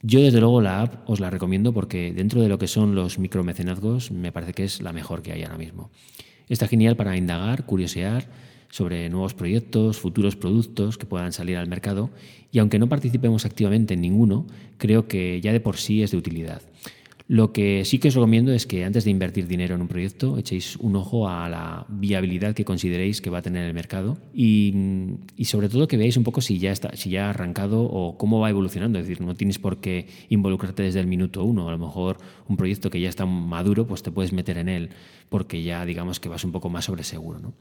Yo 0.00 0.22
desde 0.22 0.40
luego 0.40 0.62
la 0.62 0.80
app 0.80 1.10
os 1.10 1.20
la 1.20 1.28
recomiendo 1.28 1.74
porque 1.74 2.10
dentro 2.14 2.40
de 2.40 2.48
lo 2.48 2.56
que 2.56 2.68
son 2.68 2.94
los 2.94 3.18
micromecenazgos 3.18 4.10
me 4.10 4.32
parece 4.32 4.54
que 4.54 4.64
es 4.64 4.80
la 4.80 4.94
mejor 4.94 5.20
que 5.20 5.32
hay 5.32 5.42
ahora 5.42 5.58
mismo. 5.58 5.90
Está 6.48 6.68
genial 6.68 6.96
para 6.96 7.18
indagar, 7.18 7.66
curiosear, 7.66 8.30
sobre 8.74 9.08
nuevos 9.08 9.34
proyectos, 9.34 10.00
futuros 10.00 10.34
productos 10.34 10.98
que 10.98 11.06
puedan 11.06 11.32
salir 11.32 11.56
al 11.58 11.68
mercado 11.68 12.10
y 12.50 12.58
aunque 12.58 12.80
no 12.80 12.88
participemos 12.88 13.44
activamente 13.44 13.94
en 13.94 14.00
ninguno, 14.00 14.48
creo 14.78 15.06
que 15.06 15.40
ya 15.40 15.52
de 15.52 15.60
por 15.60 15.76
sí 15.76 16.02
es 16.02 16.10
de 16.10 16.16
utilidad. 16.16 16.60
Lo 17.28 17.52
que 17.52 17.84
sí 17.84 18.00
que 18.00 18.08
os 18.08 18.14
recomiendo 18.14 18.52
es 18.52 18.66
que 18.66 18.84
antes 18.84 19.04
de 19.04 19.12
invertir 19.12 19.46
dinero 19.46 19.76
en 19.76 19.80
un 19.80 19.86
proyecto 19.86 20.38
echéis 20.38 20.74
un 20.78 20.96
ojo 20.96 21.28
a 21.28 21.48
la 21.48 21.86
viabilidad 21.88 22.52
que 22.52 22.64
consideréis 22.64 23.20
que 23.20 23.30
va 23.30 23.38
a 23.38 23.42
tener 23.42 23.64
el 23.64 23.74
mercado 23.74 24.18
y, 24.34 24.74
sobre 25.44 25.68
todo 25.68 25.86
que 25.86 25.96
veáis 25.96 26.16
un 26.16 26.24
poco 26.24 26.40
si 26.40 26.58
ya, 26.58 26.72
está, 26.72 26.96
si 26.96 27.10
ya 27.10 27.26
ha 27.26 27.30
arrancado 27.30 27.84
o 27.84 28.18
cómo 28.18 28.40
va 28.40 28.50
evolucionando. 28.50 28.98
Es 28.98 29.06
decir, 29.06 29.24
no 29.24 29.36
tienes 29.36 29.60
por 29.60 29.78
qué 29.78 30.08
involucrarte 30.30 30.82
desde 30.82 30.98
el 30.98 31.06
minuto 31.06 31.44
uno. 31.44 31.68
A 31.68 31.72
lo 31.72 31.78
mejor 31.78 32.18
un 32.48 32.56
proyecto 32.56 32.90
que 32.90 33.00
ya 33.00 33.08
está 33.08 33.24
maduro, 33.24 33.86
pues 33.86 34.02
te 34.02 34.10
puedes 34.10 34.32
meter 34.32 34.58
en 34.58 34.68
él 34.68 34.90
porque 35.28 35.62
ya 35.62 35.86
digamos 35.86 36.18
que 36.18 36.28
vas 36.28 36.42
un 36.42 36.50
poco 36.50 36.70
más 36.70 36.86
sobre 36.86 37.04
seguro. 37.04 37.38
¿no? 37.38 37.54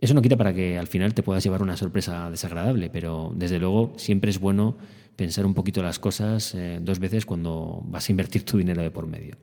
Eso 0.00 0.14
no 0.14 0.22
quita 0.22 0.36
para 0.36 0.54
que 0.54 0.78
al 0.78 0.86
final 0.86 1.12
te 1.12 1.22
puedas 1.22 1.42
llevar 1.42 1.60
una 1.62 1.76
sorpresa 1.76 2.30
desagradable, 2.30 2.88
pero 2.88 3.32
desde 3.34 3.58
luego 3.58 3.92
siempre 3.96 4.30
es 4.30 4.38
bueno 4.38 4.76
pensar 5.16 5.44
un 5.44 5.54
poquito 5.54 5.82
las 5.82 5.98
cosas 5.98 6.54
eh, 6.54 6.78
dos 6.80 7.00
veces 7.00 7.26
cuando 7.26 7.82
vas 7.86 8.08
a 8.08 8.12
invertir 8.12 8.44
tu 8.44 8.58
dinero 8.58 8.82
de 8.82 8.92
por 8.92 9.08
medio. 9.08 9.36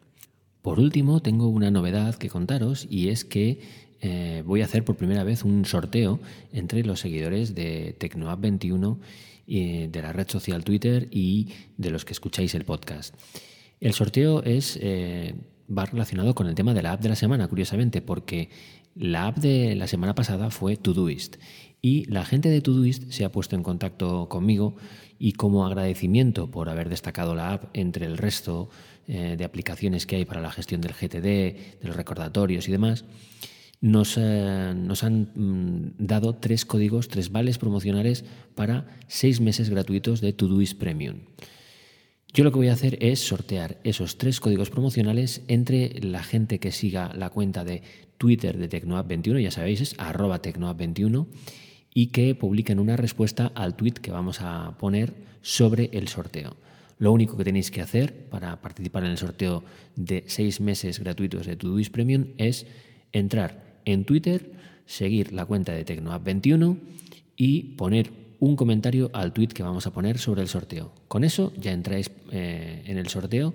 Por 0.62 0.80
último, 0.80 1.22
tengo 1.22 1.50
una 1.50 1.72
novedad 1.72 2.16
que 2.16 2.30
contaros 2.30 2.88
y 2.90 3.10
es 3.10 3.26
que 3.26 3.60
eh, 4.00 4.44
voy 4.46 4.62
a 4.62 4.66
hacer 4.66 4.86
por 4.86 4.96
primera 4.96 5.26
vez 5.26 5.44
un 5.44 5.66
sorteo 5.66 6.22
entre 6.54 6.86
los 6.86 7.02
seguidores 7.02 7.54
de 7.54 7.98
TecnoApp21 8.00 8.98
eh, 9.48 9.90
de 9.92 10.02
la 10.02 10.14
red 10.14 10.30
social 10.30 10.64
Twitter 10.64 11.10
y 11.12 11.50
de 11.78 11.92
los 11.92 12.06
que 12.06 12.14
escucháis 12.14 12.56
el 12.56 12.64
podcast. 12.64 13.14
El 13.82 13.92
sorteo 13.94 14.42
es 14.44 14.80
va 15.68 15.86
relacionado 15.86 16.36
con 16.36 16.48
el 16.48 16.56
tema 16.56 16.74
de 16.74 16.84
la 16.84 16.94
app 16.94 17.02
de 17.02 17.10
la 17.10 17.16
semana, 17.16 17.48
curiosamente, 17.48 18.02
porque 18.02 18.50
la 18.96 19.28
app 19.28 19.38
de 19.38 19.76
la 19.76 19.88
semana 19.88 20.16
pasada 20.16 20.50
fue 20.50 20.78
Todoist 20.78 21.36
y 21.82 22.06
la 22.06 22.26
gente 22.26 22.50
de 22.50 22.62
Todoist 22.62 23.12
se 23.12 23.26
ha 23.26 23.32
puesto 23.32 23.56
en 23.56 23.64
contacto 23.64 24.28
conmigo 24.30 24.76
y 25.20 25.34
como 25.34 25.66
agradecimiento 25.66 26.50
por 26.50 26.70
haber 26.70 26.90
destacado 26.90 27.36
la 27.36 27.54
app 27.54 27.66
entre 27.74 28.06
el 28.06 28.18
resto 28.18 28.70
eh, 29.08 29.36
de 29.38 29.44
aplicaciones 29.44 30.06
que 30.06 30.16
hay 30.16 30.26
para 30.26 30.42
la 30.42 30.52
gestión 30.52 30.82
del 30.82 30.94
GTD, 30.94 31.22
de 31.22 31.80
los 31.84 31.96
recordatorios 31.96 32.68
y 32.68 32.72
demás, 32.72 33.06
nos, 33.82 34.18
eh, 34.18 34.74
han 35.02 35.32
mm, 35.36 35.94
dado 36.00 36.36
tres 36.36 36.66
códigos, 36.66 37.08
tres 37.08 37.32
vales 37.32 37.58
promocionales 37.58 38.26
para 38.56 38.88
seis 39.08 39.42
meses 39.42 39.70
gratuitos 39.70 40.22
de 40.22 40.34
Todoist 40.34 40.80
Premium. 40.80 41.20
Yo 42.36 42.44
lo 42.44 42.52
que 42.52 42.58
voy 42.58 42.68
a 42.68 42.74
hacer 42.74 42.98
es 43.00 43.22
sortear 43.22 43.78
esos 43.86 44.18
tres 44.18 44.42
códigos 44.42 44.70
promocionales 44.70 45.44
entre 45.48 46.02
la 46.02 46.22
gente 46.22 46.60
que 46.60 46.74
siga 46.74 47.14
la 47.16 47.30
cuenta 47.30 47.64
de 47.64 47.82
Twitter 48.18 48.58
de 48.58 48.70
Tecnoapp21, 48.70 49.42
ya 49.42 49.52
sabéis, 49.52 49.80
es 49.80 49.96
arroba 49.98 50.42
Tecnoapp21, 50.42 51.28
y 51.94 52.08
que 52.08 52.36
publiquen 52.36 52.82
una 52.82 52.98
respuesta 52.98 53.54
al 53.56 53.78
tweet 53.78 53.94
que 53.94 54.12
vamos 54.12 54.42
a 54.42 54.78
poner 54.78 55.14
sobre 55.42 55.90
el 55.94 56.10
sorteo. 56.10 56.58
Lo 56.98 57.14
único 57.14 57.38
que 57.38 57.46
tenéis 57.46 57.72
que 57.72 57.80
hacer 57.80 58.28
para 58.28 58.60
participar 58.60 59.06
en 59.06 59.12
el 59.12 59.18
sorteo 59.18 59.64
de 59.96 60.26
seis 60.28 60.60
meses 60.60 61.00
gratuitos 61.00 61.46
de 61.46 61.56
Todoist 61.56 61.94
Premium 61.94 62.34
es 62.38 62.68
entrar 63.14 63.80
en 63.86 64.04
Twitter, 64.04 64.52
seguir 64.86 65.32
la 65.32 65.46
cuenta 65.46 65.72
de 65.72 65.86
Tecnoapp21 65.86 66.80
y 67.38 67.64
poner 67.78 68.25
un 68.40 68.56
comentario 68.56 69.10
al 69.14 69.34
tweet 69.34 69.50
que 69.50 69.64
vamos 69.64 69.88
a 69.88 69.94
poner 69.94 70.18
sobre 70.18 70.42
el 70.42 70.48
sorteo. 70.48 70.92
Con 71.08 71.24
eso 71.24 71.54
ya 71.58 71.72
entráis 71.72 72.12
eh, 72.32 72.84
en 72.86 72.98
el 72.98 73.08
sorteo 73.08 73.54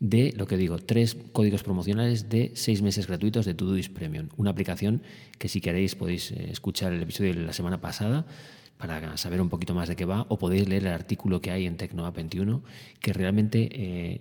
de 0.00 0.34
lo 0.36 0.46
que 0.46 0.56
digo, 0.56 0.78
tres 0.78 1.16
códigos 1.32 1.62
promocionales 1.62 2.28
de 2.28 2.52
seis 2.54 2.82
meses 2.82 3.06
gratuitos 3.06 3.46
de 3.46 3.54
Todoist 3.54 3.92
Premium, 3.92 4.28
una 4.36 4.50
aplicación 4.50 5.02
que 5.38 5.48
si 5.48 5.60
queréis 5.60 5.94
podéis 5.94 6.32
eh, 6.32 6.48
escuchar 6.50 6.92
el 6.92 7.02
episodio 7.02 7.34
de 7.34 7.42
la 7.42 7.52
semana 7.52 7.80
pasada 7.80 8.26
para 8.78 9.16
saber 9.16 9.40
un 9.40 9.48
poquito 9.48 9.74
más 9.74 9.88
de 9.88 9.96
qué 9.96 10.04
va, 10.04 10.26
o 10.28 10.38
podéis 10.38 10.68
leer 10.68 10.86
el 10.86 10.92
artículo 10.92 11.40
que 11.40 11.50
hay 11.50 11.66
en 11.66 11.76
TecnoApp 11.76 12.16
21, 12.16 12.62
que 13.00 13.12
realmente 13.12 13.68
eh, 13.72 14.20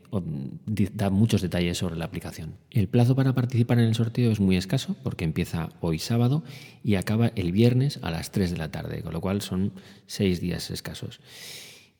da 0.93 1.09
muchos 1.09 1.41
detalles 1.41 1.77
sobre 1.77 1.95
la 1.95 2.05
aplicación. 2.05 2.55
El 2.69 2.87
plazo 2.87 3.15
para 3.15 3.33
participar 3.33 3.79
en 3.79 3.85
el 3.85 3.95
sorteo 3.95 4.31
es 4.31 4.39
muy 4.39 4.55
escaso, 4.55 4.95
porque 5.03 5.25
empieza 5.25 5.69
hoy 5.81 5.99
sábado 5.99 6.43
y 6.83 6.95
acaba 6.95 7.31
el 7.35 7.51
viernes 7.51 7.99
a 8.03 8.11
las 8.11 8.31
3 8.31 8.51
de 8.51 8.57
la 8.57 8.71
tarde, 8.71 9.01
con 9.01 9.13
lo 9.13 9.21
cual 9.21 9.41
son 9.41 9.73
seis 10.05 10.39
días 10.39 10.69
escasos. 10.69 11.19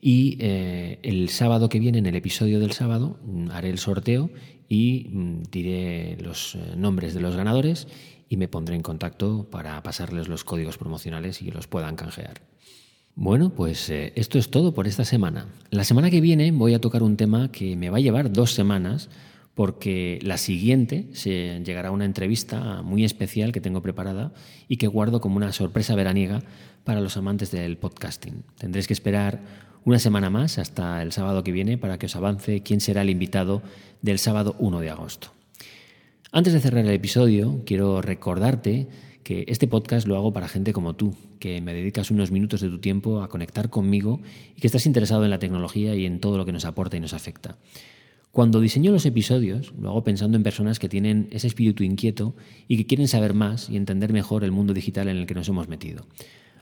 Y 0.06 0.38
eh, 0.42 1.00
el 1.02 1.30
sábado 1.30 1.70
que 1.70 1.80
viene, 1.80 1.98
en 1.98 2.06
el 2.06 2.16
episodio 2.16 2.60
del 2.60 2.74
sábado, 2.74 3.18
mm, 3.24 3.52
haré 3.52 3.70
el 3.70 3.80
sorteo 3.80 4.30
y 4.68 5.08
mm, 5.10 5.44
diré 5.50 6.18
los 6.22 6.56
eh, 6.56 6.60
nombres 6.76 7.14
de 7.14 7.22
los 7.22 7.36
ganadores 7.36 7.88
y 8.34 8.38
me 8.38 8.48
pondré 8.48 8.76
en 8.76 8.82
contacto 8.82 9.48
para 9.52 9.82
pasarles 9.84 10.28
los 10.28 10.44
códigos 10.44 10.80
promocionales 10.80 11.44
y 11.44 11.52
los 11.52 11.68
puedan 11.68 11.96
canjear. 11.96 12.42
Bueno, 13.14 13.52
pues 13.52 13.92
eh, 13.92 14.12
esto 14.16 14.40
es 14.40 14.50
todo 14.50 14.74
por 14.74 14.88
esta 14.88 15.06
semana. 15.06 15.50
La 15.70 15.84
semana 15.84 16.10
que 16.10 16.20
viene 16.20 16.52
voy 16.52 16.74
a 16.74 16.82
tocar 16.82 17.04
un 17.04 17.16
tema 17.16 17.52
que 17.52 17.76
me 17.76 17.92
va 17.92 17.98
a 17.98 18.02
llevar 18.02 18.34
dos 18.34 18.52
semanas 18.52 19.12
porque 19.54 20.18
la 20.24 20.40
siguiente 20.40 21.10
llegará 21.14 21.92
una 21.92 22.06
entrevista 22.06 22.82
muy 22.82 23.06
especial 23.06 23.52
que 23.52 23.62
tengo 23.62 23.84
preparada 23.84 24.34
y 24.68 24.78
que 24.78 24.88
guardo 24.88 25.22
como 25.22 25.38
una 25.38 25.52
sorpresa 25.52 25.94
veraniega 25.94 26.42
para 26.84 27.02
los 27.02 27.18
amantes 27.18 27.52
del 27.52 27.78
podcasting. 27.78 28.46
Tendréis 28.58 28.88
que 28.88 28.94
esperar 28.94 29.42
una 29.86 30.00
semana 30.00 30.32
más 30.32 30.58
hasta 30.58 31.04
el 31.04 31.12
sábado 31.12 31.44
que 31.44 31.52
viene 31.52 31.78
para 31.78 32.00
que 32.00 32.08
os 32.08 32.16
avance 32.16 32.64
quién 32.64 32.82
será 32.82 33.04
el 33.04 33.12
invitado 33.12 33.62
del 34.02 34.18
sábado 34.18 34.56
1 34.58 34.80
de 34.80 34.90
agosto. 34.90 35.34
Antes 36.36 36.54
de 36.54 36.62
cerrar 36.62 36.84
el 36.84 36.90
episodio, 36.90 37.62
quiero 37.64 38.02
recordarte 38.02 38.88
que 39.22 39.46
este 39.50 39.68
podcast 39.68 40.08
lo 40.08 40.16
hago 40.16 40.34
para 40.34 40.48
gente 40.48 40.74
como 40.74 40.96
tú, 40.96 41.16
que 41.38 41.62
me 41.62 41.76
dedicas 41.76 42.10
unos 42.10 42.32
minutos 42.32 42.60
de 42.60 42.70
tu 42.70 42.80
tiempo 42.80 43.22
a 43.22 43.30
conectar 43.30 43.70
conmigo 43.70 44.20
y 44.58 44.60
que 44.60 44.66
estás 44.66 44.88
interesado 44.88 45.26
en 45.26 45.30
la 45.30 45.38
tecnología 45.38 45.94
y 45.94 46.08
en 46.08 46.20
todo 46.20 46.40
lo 46.40 46.46
que 46.46 46.52
nos 46.52 46.66
aporta 46.66 46.98
y 46.98 47.00
nos 47.00 47.14
afecta. 47.14 47.60
Cuando 48.32 48.62
diseño 48.62 48.92
los 48.92 49.06
episodios, 49.06 49.76
lo 49.80 49.90
hago 49.90 50.04
pensando 50.04 50.36
en 50.36 50.42
personas 50.42 50.80
que 50.80 50.90
tienen 50.90 51.28
ese 51.30 51.46
espíritu 51.46 51.84
inquieto 51.84 52.34
y 52.68 52.78
que 52.78 52.88
quieren 52.88 53.08
saber 53.08 53.36
más 53.36 53.70
y 53.70 53.78
entender 53.78 54.12
mejor 54.12 54.44
el 54.44 54.52
mundo 54.52 54.74
digital 54.74 55.10
en 55.10 55.18
el 55.18 55.28
que 55.28 55.36
nos 55.36 55.48
hemos 55.50 55.68
metido. 55.68 56.08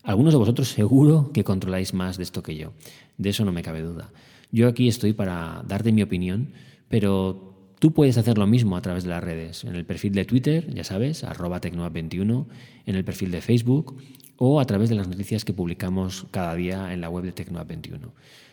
Algunos 0.04 0.34
de 0.34 0.40
vosotros 0.40 0.68
seguro 0.68 1.32
que 1.34 1.46
controláis 1.46 1.94
más 1.94 2.18
de 2.18 2.24
esto 2.24 2.44
que 2.44 2.58
yo, 2.58 2.74
de 3.18 3.30
eso 3.30 3.46
no 3.46 3.54
me 3.54 3.64
cabe 3.64 3.84
duda. 3.84 4.12
Yo 4.52 4.68
aquí 4.68 4.90
estoy 4.90 5.14
para 5.14 5.64
darte 5.66 5.94
mi 5.94 6.02
opinión, 6.02 6.50
pero 6.90 7.51
tú 7.82 7.94
puedes 7.94 8.20
hacer 8.20 8.38
lo 8.38 8.46
mismo 8.46 8.78
a 8.78 8.82
través 8.84 9.06
de 9.06 9.10
las 9.10 9.24
redes, 9.24 9.64
en 9.64 9.76
el 9.76 9.86
perfil 9.86 10.14
de 10.14 10.24
Twitter, 10.24 10.72
ya 10.72 10.84
sabes, 10.84 11.24
arroba 11.24 11.60
tecnoap21, 11.60 12.46
en 12.86 12.96
el 12.96 13.04
perfil 13.04 13.32
de 13.32 13.42
Facebook 13.42 13.98
o 14.38 14.60
a 14.60 14.66
través 14.66 14.90
de 14.90 14.96
las 14.96 15.08
noticias 15.08 15.44
que 15.44 15.52
publicamos 15.52 16.28
cada 16.30 16.54
día 16.54 16.94
en 16.94 17.02
la 17.02 17.10
web 17.10 17.24
de 17.24 17.34
Tecnoap21. 17.34 18.12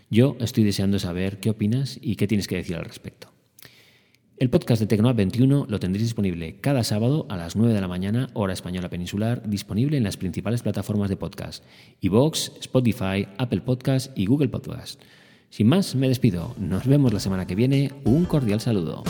Yo 0.08 0.34
estoy 0.40 0.64
deseando 0.64 0.98
saber 0.98 1.40
qué 1.40 1.50
opinas 1.50 1.98
y 2.00 2.16
qué 2.16 2.26
tienes 2.26 2.48
que 2.48 2.56
decir 2.56 2.76
al 2.76 2.86
respecto. 2.86 3.28
El 4.38 4.48
podcast 4.48 4.80
de 4.80 4.86
Tecnoa 4.86 5.12
21 5.12 5.66
lo 5.68 5.78
tendréis 5.78 6.06
disponible 6.06 6.56
cada 6.62 6.82
sábado 6.82 7.26
a 7.28 7.36
las 7.36 7.54
9 7.54 7.74
de 7.74 7.80
la 7.82 7.88
mañana, 7.88 8.30
hora 8.32 8.54
española 8.54 8.88
peninsular, 8.88 9.46
disponible 9.46 9.98
en 9.98 10.04
las 10.04 10.16
principales 10.16 10.62
plataformas 10.62 11.10
de 11.10 11.16
podcast, 11.16 11.64
iVoox, 12.00 12.52
Spotify, 12.60 13.28
Apple 13.36 13.60
Podcast 13.60 14.16
y 14.16 14.24
Google 14.24 14.48
Podcast. 14.48 15.02
Sin 15.50 15.66
más, 15.66 15.94
me 15.94 16.08
despido. 16.08 16.54
Nos 16.58 16.86
vemos 16.86 17.12
la 17.12 17.20
semana 17.20 17.46
que 17.46 17.54
viene. 17.54 17.92
Un 18.04 18.24
cordial 18.26 18.60
saludo. 18.60 19.02